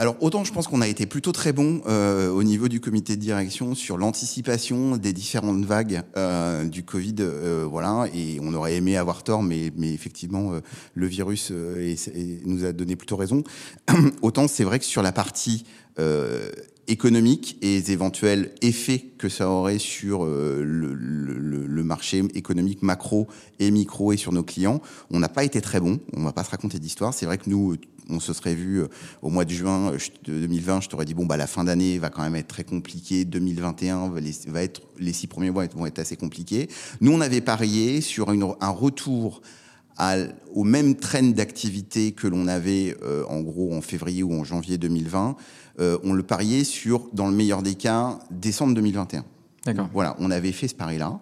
Alors 0.00 0.14
autant 0.20 0.44
je 0.44 0.52
pense 0.52 0.68
qu'on 0.68 0.80
a 0.80 0.86
été 0.86 1.06
plutôt 1.06 1.32
très 1.32 1.52
bon 1.52 1.82
euh, 1.88 2.30
au 2.30 2.44
niveau 2.44 2.68
du 2.68 2.78
comité 2.78 3.16
de 3.16 3.20
direction 3.20 3.74
sur 3.74 3.98
l'anticipation 3.98 4.96
des 4.96 5.12
différentes 5.12 5.64
vagues 5.64 6.04
du 6.70 6.84
Covid, 6.84 7.16
voilà, 7.68 8.06
et 8.14 8.38
on 8.40 8.54
aurait 8.54 8.76
aimé 8.76 8.96
avoir 8.96 9.24
tort, 9.24 9.42
mais, 9.42 9.72
mais 9.76 9.92
effectivement 9.92 10.52
le 10.94 11.06
virus 11.08 11.50
nous 12.44 12.64
a 12.64 12.72
donné 12.72 12.94
plutôt 12.94 13.16
raison. 13.16 13.42
autant 14.22 14.46
c'est 14.46 14.62
vrai 14.62 14.78
que 14.78 14.84
sur 14.84 15.02
la 15.02 15.10
partie 15.10 15.64
économique 16.88 17.58
et 17.62 17.76
les 17.76 17.92
éventuels 17.92 18.52
effets 18.62 19.04
que 19.18 19.28
ça 19.28 19.48
aurait 19.48 19.78
sur 19.78 20.24
euh, 20.24 20.62
le, 20.64 21.84
marché 21.84 22.22
économique 22.34 22.82
macro 22.82 23.28
et 23.60 23.70
micro 23.70 24.12
et 24.12 24.18
sur 24.18 24.32
nos 24.32 24.42
clients. 24.42 24.82
On 25.10 25.20
n'a 25.20 25.30
pas 25.30 25.42
été 25.44 25.62
très 25.62 25.80
bon, 25.80 26.00
on 26.12 26.22
va 26.22 26.32
pas 26.32 26.44
se 26.44 26.50
raconter 26.50 26.78
d'histoire. 26.78 27.14
C'est 27.14 27.24
vrai 27.24 27.38
que 27.38 27.48
nous, 27.48 27.76
on 28.10 28.20
se 28.20 28.34
serait 28.34 28.54
vu 28.54 28.82
euh, 28.82 28.88
au 29.22 29.30
mois 29.30 29.46
de 29.46 29.50
juin 29.50 29.92
2020, 30.24 30.82
je 30.82 30.88
t'aurais 30.88 31.06
dit, 31.06 31.14
bon, 31.14 31.24
bah, 31.24 31.38
la 31.38 31.46
fin 31.46 31.64
d'année 31.64 31.98
va 31.98 32.10
quand 32.10 32.22
même 32.22 32.36
être 32.36 32.48
très 32.48 32.64
compliquée, 32.64 33.24
2021 33.24 34.10
va, 34.48 34.62
être, 34.62 34.82
les 34.98 35.12
six 35.14 35.28
premiers 35.28 35.50
mois 35.50 35.66
vont 35.74 35.86
être 35.86 35.98
assez 35.98 36.16
compliqués. 36.16 36.68
Nous, 37.00 37.12
on 37.12 37.20
avait 37.20 37.40
parié 37.40 38.02
sur 38.02 38.28
un 38.28 38.70
retour 38.70 39.40
à, 39.98 40.16
au 40.54 40.64
même 40.64 40.94
train 40.94 41.22
d'activité 41.22 42.12
que 42.12 42.26
l'on 42.26 42.46
avait 42.48 42.96
euh, 43.02 43.24
en 43.28 43.40
gros 43.40 43.74
en 43.74 43.80
février 43.80 44.22
ou 44.22 44.32
en 44.32 44.44
janvier 44.44 44.78
2020, 44.78 45.36
euh, 45.80 45.98
on 46.02 46.12
le 46.12 46.22
pariait 46.22 46.64
sur, 46.64 47.08
dans 47.12 47.28
le 47.28 47.34
meilleur 47.34 47.62
des 47.62 47.74
cas, 47.74 48.18
décembre 48.30 48.74
2021. 48.74 49.24
D'accord. 49.64 49.88
Voilà, 49.92 50.16
on 50.18 50.30
avait 50.30 50.52
fait 50.52 50.68
ce 50.68 50.74
pari-là. 50.74 51.20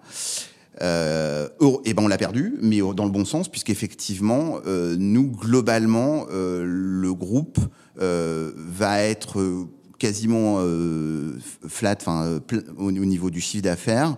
Euh, 0.83 1.49
et 1.85 1.95
ben 1.95 2.03
on 2.03 2.09
l'a 2.09 2.19
perdu, 2.19 2.55
mais 2.61 2.81
dans 2.95 3.05
le 3.05 3.11
bon 3.11 3.25
sens, 3.25 3.49
puisqu'effectivement, 3.49 4.59
euh, 4.67 4.95
nous 4.99 5.31
globalement, 5.31 6.27
euh, 6.31 6.63
le 6.67 7.15
groupe 7.15 7.59
euh, 8.01 8.53
va 8.57 9.01
être 9.03 9.67
quasiment 9.99 10.57
euh, 10.61 11.39
flat 11.67 11.97
enfin, 12.01 12.25
euh, 12.25 12.61
au, 12.77 12.91
niveau 12.91 13.31
du 13.31 13.41
chiffre 13.41 13.63
d'affaires. 13.63 14.17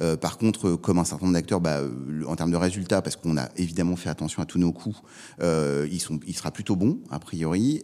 Euh, 0.00 0.16
par 0.16 0.38
contre, 0.38 0.72
comme 0.76 0.98
un 0.98 1.04
certain 1.04 1.26
nombre 1.26 1.38
d'acteurs, 1.38 1.60
bah, 1.60 1.80
en 2.26 2.36
termes 2.36 2.50
de 2.50 2.56
résultats, 2.56 3.02
parce 3.02 3.16
qu'on 3.16 3.36
a 3.36 3.48
évidemment 3.56 3.96
fait 3.96 4.08
attention 4.08 4.42
à 4.42 4.46
tous 4.46 4.58
nos 4.58 4.72
coûts, 4.72 4.96
ils 5.40 6.00
sont, 6.00 6.20
il 6.26 6.34
sera 6.34 6.50
plutôt 6.50 6.76
bon, 6.76 6.98
a 7.10 7.18
priori. 7.18 7.82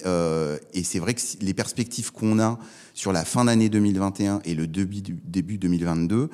et 0.75 0.85
c'est 0.85 0.99
vrai 0.99 1.15
que 1.15 1.21
les 1.41 1.55
perspectives 1.55 2.13
qu'on 2.13 2.39
a 2.39 2.59
sur 2.95 3.13
la 3.13 3.25
fin 3.25 3.45
d'année 3.45 3.69
2021 3.69 4.41
et 4.45 4.55
le 4.55 4.67
début, 4.67 5.03
début 5.25 5.59
2022 5.59 6.31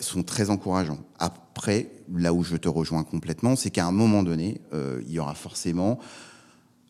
sont 0.00 0.22
très 0.22 0.50
encourageants. 0.50 1.00
Après, 1.18 1.90
là 2.14 2.32
où 2.32 2.42
je 2.42 2.56
te 2.56 2.68
rejoins 2.68 3.04
complètement, 3.04 3.56
c'est 3.56 3.70
qu'à 3.70 3.86
un 3.86 3.92
moment 3.92 4.22
donné, 4.22 4.60
il 4.72 5.12
y 5.12 5.18
aura 5.18 5.34
forcément 5.34 5.98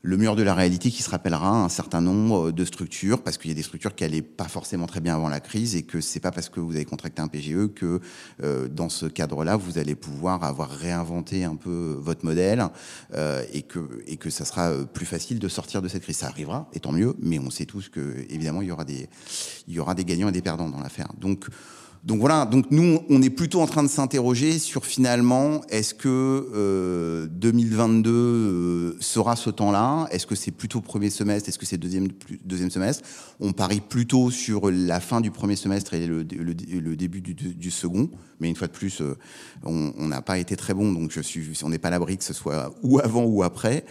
le 0.07 0.17
mur 0.17 0.37
de 0.37 0.45
la 0.45 0.55
réalité 0.55 0.93
qui 0.93 1.03
se 1.03 1.11
rappellera 1.11 1.65
un 1.65 1.69
certain 1.69 2.01
nombre 2.01 2.53
de 2.53 2.65
structures, 2.65 3.23
parce 3.23 3.39
qu'il 3.39 3.51
y 3.51 3.53
a 3.53 3.57
des 3.57 3.65
structures 3.65 3.93
qui 3.93 4.05
n'allaient 4.05 4.23
pas 4.23 4.47
forcément 4.47 4.87
très 4.87 5.01
bien 5.01 5.17
avant 5.17 5.29
la 5.29 5.41
crise, 5.41 5.75
et 5.75 5.83
que 5.83 6.01
c'est 6.01 6.21
pas 6.21 6.31
parce 6.31 6.49
que 6.49 6.61
vous 6.61 6.77
avez 6.77 6.85
contracté 6.85 7.21
un 7.21 7.27
PGE 7.27 7.75
que 7.75 8.01
euh, 8.43 8.69
dans 8.69 8.89
ce 8.89 9.07
cadre-là, 9.07 9.57
vous 9.57 9.79
allez 9.79 9.97
pouvoir 9.97 10.45
avoir 10.45 10.71
réinventé 10.71 11.43
un 11.43 11.57
peu 11.57 11.99
votre 12.01 12.25
modèle, 12.25 12.65
euh, 13.15 13.43
et, 13.53 13.63
que, 13.63 13.81
et 14.07 14.17
que 14.17 14.31
ça 14.31 14.45
sera 14.45 14.73
plus 14.85 15.07
facile 15.07 15.41
de 15.41 15.49
sortir 15.49 15.83
de 15.83 15.89
cette 15.89 16.03
crise. 16.03 16.19
Ça 16.19 16.29
arrivera, 16.29 16.69
et 16.73 16.79
tant 16.79 16.93
mieux, 16.93 17.17
mais 17.21 17.41
on 17.41 17.51
sait 17.51 17.67
tous 17.67 17.89
que 17.89 18.25
évidemment 18.31 18.63
il 18.63 18.69
y 18.69 18.73
aura 18.73 18.85
des, 18.85 19.09
il 19.67 19.75
y 19.75 19.81
aura 19.81 19.97
des 19.97 20.05
gagnants 20.05 20.29
et 20.29 20.33
des 20.33 20.41
perdants 20.41 20.69
dans 20.69 20.81
l'affaire. 20.81 21.09
Donc 21.19 21.47
donc 22.07 22.21
voilà, 22.21 22.47
donc 22.47 22.67
nous, 22.71 23.01
on 23.11 23.21
est 23.21 23.31
plutôt 23.31 23.61
en 23.61 23.67
train 23.67 23.83
de 23.83 23.89
s'interroger 23.89 24.61
sur 24.61 24.87
finalement, 24.87 25.63
est-ce 25.71 25.93
que 25.93 26.09
euh, 26.55 27.27
2022 27.27 28.11
euh, 28.13 28.97
sera 29.01 29.35
ce 29.35 29.51
temps-là? 29.51 30.07
Est-ce 30.13 30.25
que 30.25 30.37
c'est 30.37 30.53
plutôt 30.53 30.81
premier 30.81 31.11
semestre? 31.11 31.49
Est-ce 31.49 31.59
que 31.59 31.67
c'est 31.67 31.79
deuxième, 31.79 32.07
deuxième 32.45 32.71
semestre? 32.71 33.03
On 33.41 33.53
parie 33.53 33.81
plutôt 33.81 34.31
sur 34.31 34.71
la 34.71 35.01
fin 35.01 35.21
du 35.21 35.33
premier 35.33 35.57
semestre 35.57 35.95
et 35.95 36.07
le, 36.07 36.23
début 36.23 37.21
du, 37.21 37.35
du, 37.35 37.71
second. 37.73 38.09
Mais 38.39 38.49
une 38.51 38.57
fois 38.57 38.69
de 38.69 38.73
plus, 38.73 39.01
euh, 39.01 39.19
on 39.65 40.07
n'a 40.07 40.23
pas 40.23 40.39
été 40.39 40.55
très 40.55 40.75
bon, 40.75 40.93
donc 40.93 41.11
je 41.11 41.21
suis, 41.21 41.59
on 41.65 41.71
n'est 41.71 41.79
pas 41.79 41.89
à 41.89 41.91
l'abri 41.91 42.19
que 42.19 42.25
ce 42.25 42.35
soit 42.35 42.73
ou 42.85 43.01
avant 43.01 43.25
ou 43.25 43.43
après. 43.43 43.85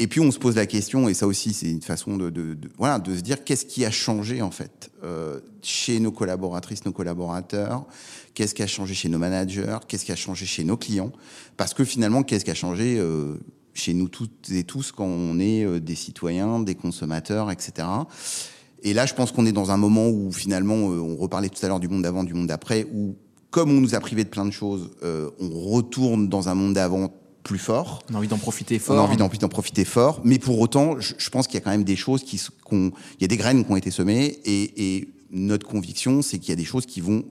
Et 0.00 0.06
puis 0.06 0.18
on 0.18 0.30
se 0.30 0.38
pose 0.38 0.56
la 0.56 0.64
question, 0.64 1.10
et 1.10 1.14
ça 1.14 1.26
aussi 1.26 1.52
c'est 1.52 1.70
une 1.70 1.82
façon 1.82 2.16
de, 2.16 2.30
de, 2.30 2.54
de, 2.54 2.70
voilà, 2.78 2.98
de 2.98 3.14
se 3.14 3.20
dire 3.20 3.44
qu'est-ce 3.44 3.66
qui 3.66 3.84
a 3.84 3.90
changé 3.90 4.40
en 4.40 4.50
fait 4.50 4.90
euh, 5.04 5.40
chez 5.60 6.00
nos 6.00 6.10
collaboratrices, 6.10 6.86
nos 6.86 6.92
collaborateurs, 6.92 7.84
qu'est-ce 8.32 8.54
qui 8.54 8.62
a 8.62 8.66
changé 8.66 8.94
chez 8.94 9.10
nos 9.10 9.18
managers, 9.18 9.76
qu'est-ce 9.86 10.06
qui 10.06 10.12
a 10.12 10.16
changé 10.16 10.46
chez 10.46 10.64
nos 10.64 10.78
clients, 10.78 11.12
parce 11.58 11.74
que 11.74 11.84
finalement 11.84 12.22
qu'est-ce 12.22 12.46
qui 12.46 12.50
a 12.50 12.54
changé 12.54 12.96
euh, 12.98 13.36
chez 13.74 13.92
nous 13.92 14.08
toutes 14.08 14.50
et 14.50 14.64
tous 14.64 14.90
quand 14.90 15.04
on 15.04 15.38
est 15.38 15.66
euh, 15.66 15.80
des 15.80 15.96
citoyens, 15.96 16.60
des 16.60 16.74
consommateurs, 16.74 17.50
etc. 17.50 17.86
Et 18.82 18.94
là 18.94 19.04
je 19.04 19.12
pense 19.12 19.32
qu'on 19.32 19.44
est 19.44 19.52
dans 19.52 19.70
un 19.70 19.76
moment 19.76 20.08
où 20.08 20.32
finalement 20.32 20.76
euh, 20.76 20.98
on 20.98 21.16
reparlait 21.16 21.50
tout 21.50 21.62
à 21.62 21.68
l'heure 21.68 21.78
du 21.78 21.88
monde 21.88 22.04
d'avant, 22.04 22.24
du 22.24 22.32
monde 22.32 22.46
d'après, 22.46 22.86
où 22.94 23.16
comme 23.50 23.70
on 23.70 23.80
nous 23.80 23.94
a 23.94 24.00
privé 24.00 24.24
de 24.24 24.28
plein 24.28 24.46
de 24.46 24.50
choses, 24.50 24.90
euh, 25.02 25.30
on 25.40 25.50
retourne 25.50 26.28
dans 26.28 26.48
un 26.48 26.54
monde 26.54 26.74
d'avant 26.74 27.12
plus 27.42 27.58
fort. 27.58 28.00
On 28.10 28.14
a 28.14 28.18
envie 28.18 28.28
d'en 28.28 28.38
profiter 28.38 28.78
fort. 28.78 28.96
On 28.96 29.20
a 29.20 29.22
envie 29.22 29.38
d'en 29.38 29.48
profiter 29.48 29.84
fort. 29.84 30.20
Mais 30.24 30.38
pour 30.38 30.58
autant, 30.60 30.98
je, 31.00 31.14
je 31.16 31.30
pense 31.30 31.46
qu'il 31.46 31.54
y 31.54 31.58
a 31.58 31.60
quand 31.60 31.70
même 31.70 31.84
des 31.84 31.96
choses 31.96 32.22
qui, 32.22 32.40
il 32.72 32.92
y 33.20 33.24
a 33.24 33.28
des 33.28 33.36
graines 33.36 33.64
qui 33.64 33.70
ont 33.70 33.76
été 33.76 33.90
semées 33.90 34.38
et, 34.44 34.96
et 34.96 35.08
notre 35.30 35.66
conviction, 35.66 36.22
c'est 36.22 36.38
qu'il 36.38 36.50
y 36.50 36.52
a 36.52 36.56
des 36.56 36.64
choses 36.64 36.86
qui 36.86 37.00
vont 37.00 37.24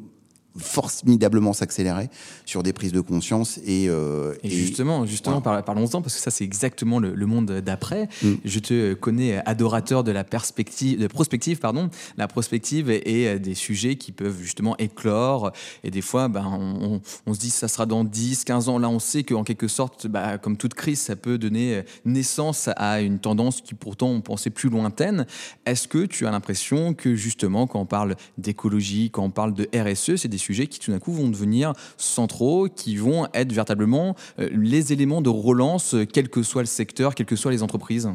formidablement 0.60 1.54
s'accélérer 1.54 2.10
sur 2.46 2.64
des 2.64 2.74
prises 2.74 2.92
de 2.92 3.02
conscience 3.02 3.60
et, 3.66 3.88
euh, 3.90 4.34
et, 4.44 4.50
justement 4.50 5.06
justement 5.06 5.42
parlons-en 5.42 6.02
parce 6.02 6.16
que 6.16 6.22
ça 6.22 6.32
c'est 6.32 6.44
exactement 6.44 7.00
le, 7.00 7.26
monde 7.26 7.62
d'après. 7.64 8.10
Mm. 8.24 8.34
je 8.44 8.60
te 8.60 8.94
connais 8.94 9.38
adorateur 9.46 10.04
de 10.04 10.12
la 10.12 10.24
perspective 10.24 11.00
de 11.00 11.08
prospective 11.08 11.60
pardon. 11.60 11.90
La 12.18 12.28
prospective 12.28 12.90
et, 12.90 13.40
des 13.40 13.54
sujets 13.54 13.96
qui 13.96 14.12
peuvent 14.12 14.40
justement 14.42 14.76
éclore. 14.78 15.52
Et 15.84 15.92
des 15.92 16.02
fois 16.02 16.28
ben, 16.28 16.46
on, 16.46 17.02
on, 17.26 17.34
se 17.34 17.40
dit 17.40 17.50
ça 17.50 17.68
sera 17.68 17.86
dans 17.86 18.04
10 18.04 18.44
15 18.44 18.70
ans. 18.70 18.80
Là 18.80 18.90
on 18.90 19.00
sait 19.00 19.24
qu'en 19.24 19.44
quelque 19.44 19.68
sorte 19.68 20.08
bah, 20.08 20.38
comme 20.38 20.58
toute 20.58 20.74
crise 20.74 21.00
ça 21.00 21.16
peut 21.16 21.38
donner 21.38 21.84
naissance 22.06 22.70
à 22.76 23.02
une 23.02 23.20
tendance 23.20 23.62
qui 23.62 23.74
pourtant 23.74 24.08
on 24.08 24.22
pensait 24.22 24.50
plus 24.50 24.70
lointaine. 24.70 25.26
Est-ce 25.66 25.88
que 25.88 26.06
tu 26.06 26.26
as 26.26 26.32
l'impression 26.32 26.94
que 26.94 27.16
justement 27.16 27.68
quand 27.68 27.80
on 27.80 27.86
parle 27.86 28.16
d'écologie 28.38 29.10
quand 29.12 29.24
on 29.24 29.32
parle 29.32 29.54
de 29.54 29.70
RSE 29.76 30.16
c'est 30.16 30.28
des 30.28 30.38
sujets 30.38 30.49
qui 30.54 30.80
tout 30.80 30.92
d'un 30.92 31.00
coup 31.00 31.14
vont 31.14 31.30
devenir 31.30 31.74
centraux, 31.98 32.68
qui 32.68 32.98
vont 32.98 33.28
être 33.34 33.52
véritablement 33.52 34.16
euh, 34.40 34.50
les 34.52 34.94
éléments 34.94 35.22
de 35.22 35.30
relance, 35.30 35.94
euh, 35.94 36.06
quel 36.06 36.30
que 36.30 36.44
soit 36.44 36.62
le 36.62 36.68
secteur, 36.68 37.16
quelles 37.16 37.26
que 37.26 37.36
soient 37.36 37.52
les 37.52 37.64
entreprises 37.64 38.10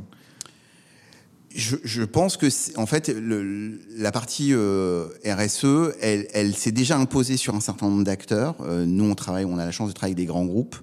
je, 1.57 2.03
pense 2.03 2.37
que 2.37 2.49
en 2.77 2.87
fait 2.87 3.14
la 3.97 4.11
partie 4.11 4.49
euh, 4.53 5.07
RSE, 5.25 5.94
elle, 6.01 6.53
s'est 6.57 6.73
déjà 6.73 6.99
imposée 6.99 7.37
sur 7.37 7.55
un 7.55 7.61
certain 7.61 7.88
nombre 7.88 8.03
d'acteurs. 8.03 8.57
nous, 8.68 9.05
on 9.05 9.14
travaille, 9.14 9.44
on 9.44 9.57
a 9.57 9.64
la 9.64 9.70
chance 9.70 9.88
de 9.88 9.94
travailler 9.94 10.14
avec 10.14 10.27
des 10.27 10.27
grands 10.27 10.47
groupes, 10.47 10.75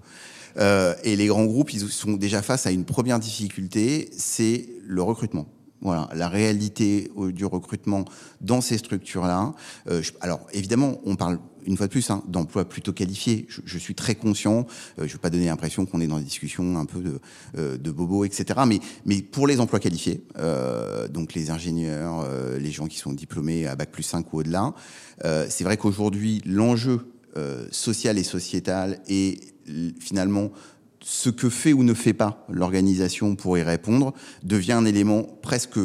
et 0.57 1.17
les 1.17 1.27
grands 1.27 1.43
groupes, 1.43 1.73
ils 1.73 1.81
sont 1.81 2.13
déjà 2.13 2.41
face 2.41 2.67
à 2.67 2.71
une 2.71 2.85
première 2.85 3.19
difficulté, 3.19 4.11
c'est 4.17 4.69
le 4.87 5.01
recrutement. 5.01 5.45
Voilà, 5.81 6.09
la 6.13 6.29
réalité 6.29 7.11
du 7.33 7.45
recrutement 7.45 8.05
dans 8.39 8.61
ces 8.61 8.77
structures-là. 8.77 9.53
Euh, 9.89 10.01
alors 10.21 10.41
évidemment, 10.53 10.99
on 11.05 11.15
parle 11.15 11.39
une 11.65 11.77
fois 11.77 11.87
de 11.87 11.91
plus 11.91 12.09
hein, 12.09 12.23
d'emplois 12.27 12.65
plutôt 12.65 12.93
qualifiés. 12.93 13.45
Je, 13.49 13.61
je, 13.65 13.77
suis 13.77 13.95
très 13.95 14.15
conscient. 14.15 14.59
Euh, 14.99 15.01
je 15.01 15.03
ne 15.03 15.09
veux 15.09 15.17
pas 15.19 15.29
donner 15.29 15.47
l'impression 15.47 15.85
qu'on 15.85 16.01
est 16.01 16.07
dans 16.07 16.17
des 16.17 16.23
discussions 16.23 16.77
un 16.77 16.85
peu 16.85 16.99
de, 16.99 17.19
euh, 17.57 17.77
de 17.77 17.91
bobo, 17.91 18.25
etc. 18.25 18.61
Mais, 18.67 18.79
mais 19.05 19.21
pour 19.21 19.47
les 19.47 19.59
emplois 19.59 19.79
qualifiés, 19.79 20.23
euh, 20.37 21.07
donc 21.07 21.33
les 21.33 21.49
ingénieurs, 21.49 22.25
euh, 22.25 22.57
les 22.57 22.71
gens 22.71 22.87
qui 22.87 22.97
sont 22.97 23.13
diplômés 23.13 23.67
à 23.67 23.75
bac 23.75 23.91
plus 23.91 24.03
5 24.03 24.31
ou 24.33 24.39
au-delà, 24.39 24.73
c'est 25.49 25.63
vrai 25.63 25.77
qu'aujourd'hui 25.77 26.41
l'enjeu 26.47 27.05
social 27.69 28.17
et 28.17 28.23
sociétal 28.23 28.99
est 29.07 29.53
finalement 29.99 30.51
ce 31.01 31.29
que 31.29 31.49
fait 31.49 31.73
ou 31.73 31.83
ne 31.83 31.93
fait 31.93 32.13
pas 32.13 32.45
l'organisation 32.49 33.35
pour 33.35 33.57
y 33.57 33.63
répondre 33.63 34.13
devient 34.43 34.73
un 34.73 34.85
élément 34.85 35.23
presque 35.41 35.79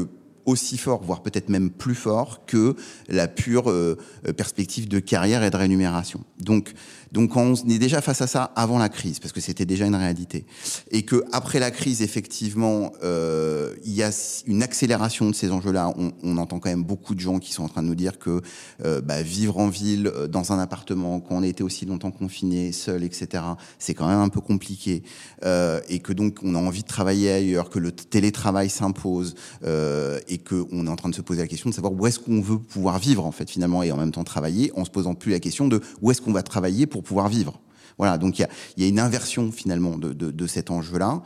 aussi 0.46 0.78
fort, 0.78 1.02
voire 1.02 1.22
peut-être 1.22 1.48
même 1.48 1.70
plus 1.70 1.94
fort 1.94 2.46
que 2.46 2.76
la 3.08 3.28
pure 3.28 3.70
euh, 3.70 3.96
perspective 4.36 4.88
de 4.88 4.98
carrière 4.98 5.42
et 5.42 5.50
de 5.50 5.56
rémunération. 5.56 6.20
Donc, 6.40 6.72
donc 7.12 7.36
on 7.36 7.54
est 7.54 7.78
déjà 7.78 8.00
face 8.00 8.20
à 8.20 8.26
ça 8.26 8.52
avant 8.56 8.78
la 8.78 8.88
crise, 8.88 9.20
parce 9.20 9.32
que 9.32 9.40
c'était 9.40 9.64
déjà 9.64 9.86
une 9.86 9.94
réalité. 9.94 10.44
Et 10.90 11.02
que 11.02 11.24
après 11.32 11.58
la 11.58 11.70
crise, 11.70 12.02
effectivement, 12.02 12.92
euh, 13.02 13.74
il 13.84 13.92
y 13.92 14.02
a 14.02 14.10
une 14.46 14.62
accélération 14.62 15.30
de 15.30 15.34
ces 15.34 15.50
enjeux-là. 15.50 15.92
On, 15.96 16.12
on, 16.22 16.36
entend 16.36 16.58
quand 16.58 16.68
même 16.68 16.84
beaucoup 16.84 17.14
de 17.14 17.20
gens 17.20 17.38
qui 17.38 17.52
sont 17.52 17.62
en 17.62 17.68
train 17.68 17.82
de 17.82 17.88
nous 17.88 17.94
dire 17.94 18.18
que 18.18 18.42
euh, 18.84 19.00
bah, 19.00 19.22
vivre 19.22 19.58
en 19.58 19.68
ville, 19.68 20.08
euh, 20.08 20.26
dans 20.26 20.52
un 20.52 20.58
appartement, 20.58 21.20
quand 21.20 21.36
on 21.36 21.42
a 21.42 21.46
été 21.46 21.62
aussi 21.62 21.86
longtemps 21.86 22.10
confiné, 22.10 22.72
seul, 22.72 23.04
etc., 23.04 23.42
c'est 23.78 23.94
quand 23.94 24.08
même 24.08 24.20
un 24.20 24.28
peu 24.28 24.40
compliqué. 24.40 25.02
Euh, 25.44 25.80
et 25.88 26.00
que 26.00 26.12
donc 26.12 26.40
on 26.42 26.54
a 26.54 26.58
envie 26.58 26.82
de 26.82 26.88
travailler 26.88 27.30
ailleurs, 27.30 27.70
que 27.70 27.78
le 27.78 27.92
télétravail 27.92 28.68
s'impose, 28.68 29.34
euh, 29.64 30.18
et 30.36 30.38
qu'on 30.38 30.86
est 30.86 30.90
en 30.90 30.96
train 30.96 31.08
de 31.08 31.14
se 31.14 31.22
poser 31.22 31.40
la 31.40 31.48
question 31.48 31.70
de 31.70 31.74
savoir 31.74 31.92
où 31.92 32.06
est-ce 32.06 32.18
qu'on 32.18 32.40
veut 32.40 32.58
pouvoir 32.58 32.98
vivre, 32.98 33.24
en 33.24 33.32
fait, 33.32 33.50
finalement, 33.50 33.82
et 33.82 33.90
en 33.90 33.96
même 33.96 34.12
temps 34.12 34.24
travailler, 34.24 34.70
en 34.76 34.84
se 34.84 34.90
posant 34.90 35.14
plus 35.14 35.32
la 35.32 35.40
question 35.40 35.66
de 35.66 35.80
où 36.02 36.10
est-ce 36.10 36.20
qu'on 36.20 36.32
va 36.32 36.42
travailler 36.42 36.86
pour 36.86 37.02
pouvoir 37.02 37.28
vivre. 37.28 37.58
Voilà, 37.98 38.18
donc 38.18 38.38
il 38.38 38.42
y 38.42 38.44
a, 38.44 38.48
y 38.76 38.84
a, 38.84 38.88
une 38.88 39.00
inversion 39.00 39.50
finalement 39.50 39.96
de, 39.96 40.12
de, 40.12 40.46
cet 40.46 40.70
enjeu-là. 40.70 41.22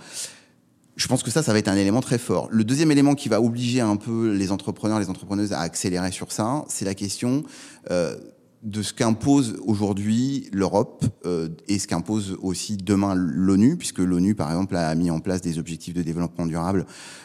Je 0.94 1.08
pense 1.08 1.24
que 1.24 1.30
ça, 1.30 1.42
ça 1.42 1.52
va 1.52 1.58
être 1.58 1.68
un 1.68 1.76
élément 1.76 2.00
très 2.00 2.18
fort. 2.18 2.48
Le 2.52 2.62
deuxième 2.62 2.92
élément 2.92 3.16
qui 3.16 3.28
va 3.28 3.40
obliger 3.40 3.80
un 3.80 3.96
peu 3.96 4.32
les 4.32 4.52
entrepreneurs, 4.52 5.00
les 5.00 5.10
entrepreneuses 5.10 5.52
à 5.52 5.60
accélérer 5.60 6.12
sur 6.12 6.30
ça, 6.30 6.64
c'est 6.68 6.84
la 6.84 6.94
question 6.94 7.42
euh, 7.90 8.16
de 8.62 8.82
ce 8.82 8.92
qu'impose 8.92 9.56
aujourd'hui 9.64 10.48
l'Europe 10.52 11.06
euh, 11.24 11.48
et 11.66 11.78
ce 11.78 11.88
qu'impose 11.88 12.36
aussi 12.42 12.76
demain 12.76 13.14
l'ONU, 13.14 13.76
puisque 13.76 14.00
l'ONU, 14.00 14.34
par 14.34 14.50
exemple, 14.50 14.76
a 14.76 14.94
mis 14.94 15.10
en 15.10 15.20
place 15.20 15.40
des 15.40 15.58
objectifs 15.58 15.94
de 15.94 16.02
développement 16.02 16.44
durable 16.44 16.84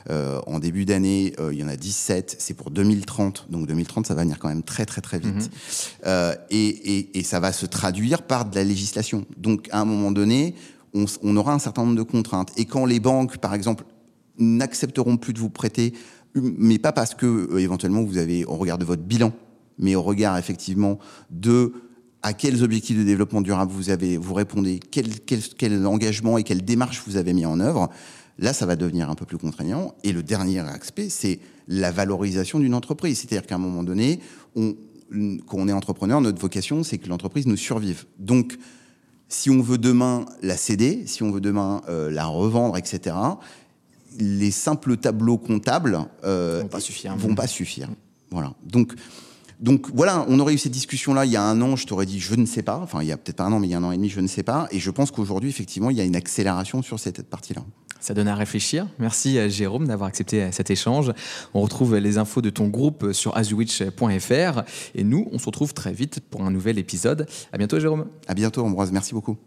euh, 0.09 0.39
en 0.47 0.59
début 0.59 0.85
d'année. 0.85 1.33
Euh, 1.39 1.53
il 1.53 1.59
y 1.59 1.63
en 1.63 1.67
a 1.67 1.75
17, 1.75 2.37
c'est 2.39 2.53
pour 2.53 2.71
2030. 2.71 3.47
Donc 3.49 3.67
2030, 3.67 4.07
ça 4.07 4.13
va 4.13 4.21
venir 4.21 4.39
quand 4.39 4.47
même 4.47 4.63
très 4.63 4.85
très 4.85 5.01
très 5.01 5.19
vite. 5.19 5.51
Mmh. 6.05 6.09
Et, 6.51 6.67
et, 6.67 7.19
et, 7.19 7.23
ça 7.23 7.39
va 7.39 7.51
se 7.51 7.65
traduire 7.65 8.21
par 8.21 8.49
de 8.49 8.55
la 8.55 8.63
législation. 8.63 9.25
Donc 9.37 9.67
à 9.71 9.81
un 9.81 9.85
moment 9.85 10.11
donné, 10.11 10.55
on, 10.93 11.05
on 11.21 11.35
aura 11.35 11.53
un 11.53 11.59
certain 11.59 11.83
nombre 11.83 11.97
de 11.97 12.03
contraintes. 12.03 12.53
Et 12.55 12.65
quand 12.65 12.85
les 12.85 13.01
banques, 13.01 13.37
par 13.37 13.53
exemple, 13.53 13.83
n'accepteront 14.37 15.17
plus 15.17 15.33
de 15.33 15.39
vous 15.39 15.49
prêter, 15.49 15.93
mais 16.33 16.79
pas 16.79 16.91
parce 16.91 17.13
que 17.13 17.57
éventuellement 17.57 18.03
vous 18.03 18.17
avez, 18.17 18.45
au 18.45 18.55
regard 18.55 18.77
de 18.77 18.85
votre 18.85 19.03
bilan, 19.03 19.33
mais 19.77 19.95
au 19.95 20.01
regard 20.01 20.37
effectivement 20.37 20.99
de 21.29 21.73
à 22.25 22.33
quels 22.33 22.63
objectifs 22.63 22.97
de 22.97 23.03
développement 23.03 23.41
durable 23.41 23.71
vous 23.71 23.91
avez, 23.91 24.17
vous 24.17 24.33
répondez, 24.33 24.79
quel, 24.79 25.19
quel, 25.19 25.41
quel 25.43 25.85
engagement 25.85 26.39
et 26.39 26.43
quelle 26.43 26.65
démarche 26.65 27.03
vous 27.05 27.17
avez 27.17 27.33
mis 27.33 27.45
en 27.45 27.59
œuvre, 27.59 27.91
là, 28.39 28.51
ça 28.51 28.65
va 28.65 28.75
devenir 28.75 29.11
un 29.11 29.15
peu 29.15 29.25
plus 29.25 29.37
contraignant. 29.37 29.93
Et 30.03 30.11
le 30.11 30.23
dernier 30.23 30.59
aspect, 30.59 31.09
c'est 31.09 31.39
la 31.67 31.91
valorisation 31.91 32.59
d'une 32.59 32.73
entreprise. 32.73 33.19
C'est-à-dire 33.19 33.45
qu'à 33.45 33.55
un 33.55 33.59
moment 33.59 33.83
donné, 33.83 34.21
on, 34.55 34.75
quand 35.45 35.57
on 35.57 35.67
est 35.67 35.73
entrepreneur, 35.73 36.19
notre 36.19 36.41
vocation, 36.41 36.83
c'est 36.83 36.97
que 36.97 37.07
l'entreprise 37.07 37.45
nous 37.45 37.57
survive. 37.57 38.05
Donc, 38.17 38.57
si 39.29 39.49
on 39.49 39.61
veut 39.61 39.77
demain 39.77 40.25
la 40.41 40.57
céder, 40.57 41.03
si 41.05 41.23
on 41.23 41.31
veut 41.31 41.41
demain 41.41 41.81
euh, 41.89 42.09
la 42.09 42.25
revendre, 42.25 42.77
etc., 42.77 43.15
les 44.17 44.51
simples 44.51 44.97
tableaux 44.97 45.37
comptables 45.37 45.99
euh, 46.23 46.61
vont 46.61 46.69
pas 46.69 46.79
suffire. 46.79 47.15
Vont 47.17 47.35
pas 47.35 47.47
suffire. 47.47 47.89
Voilà. 48.31 48.53
Donc, 48.63 48.93
donc 49.59 49.87
voilà, 49.93 50.25
on 50.27 50.39
aurait 50.39 50.53
eu 50.53 50.57
cette 50.57 50.71
discussion-là 50.71 51.25
il 51.25 51.31
y 51.31 51.35
a 51.35 51.43
un 51.43 51.61
an, 51.61 51.75
je 51.75 51.85
t'aurais 51.85 52.05
dit 52.05 52.19
je 52.19 52.35
ne 52.35 52.45
sais 52.45 52.63
pas, 52.63 52.77
enfin 52.77 53.01
il 53.01 53.07
y 53.07 53.11
a 53.11 53.17
peut-être 53.17 53.37
pas 53.37 53.45
un 53.45 53.51
an, 53.51 53.59
mais 53.59 53.67
il 53.67 53.71
y 53.71 53.73
a 53.73 53.77
un 53.77 53.83
an 53.83 53.91
et 53.91 53.97
demi, 53.97 54.09
je 54.09 54.19
ne 54.19 54.27
sais 54.27 54.43
pas, 54.43 54.67
et 54.71 54.79
je 54.79 54.91
pense 54.91 55.11
qu'aujourd'hui, 55.11 55.49
effectivement, 55.49 55.89
il 55.89 55.97
y 55.97 56.01
a 56.01 56.03
une 56.03 56.15
accélération 56.15 56.81
sur 56.81 56.99
cette 56.99 57.23
partie-là. 57.23 57.61
Ça 57.99 58.13
donne 58.13 58.27
à 58.27 58.35
réfléchir. 58.35 58.87
Merci 58.99 59.49
Jérôme 59.49 59.87
d'avoir 59.87 60.07
accepté 60.07 60.51
cet 60.51 60.69
échange. 60.69 61.11
On 61.55 61.61
retrouve 61.61 61.95
les 61.95 62.19
infos 62.19 62.41
de 62.41 62.51
ton 62.51 62.67
groupe 62.67 63.13
sur 63.13 63.35
azuwitch.fr 63.35 64.61
et 64.93 65.03
nous, 65.03 65.27
on 65.31 65.39
se 65.39 65.45
retrouve 65.45 65.73
très 65.73 65.93
vite 65.93 66.19
pour 66.19 66.43
un 66.43 66.51
nouvel 66.51 66.77
épisode. 66.77 67.25
À 67.51 67.57
bientôt 67.57 67.79
Jérôme. 67.79 68.05
À 68.27 68.35
bientôt 68.35 68.63
Ambroise, 68.63 68.91
merci 68.91 69.13
beaucoup. 69.13 69.37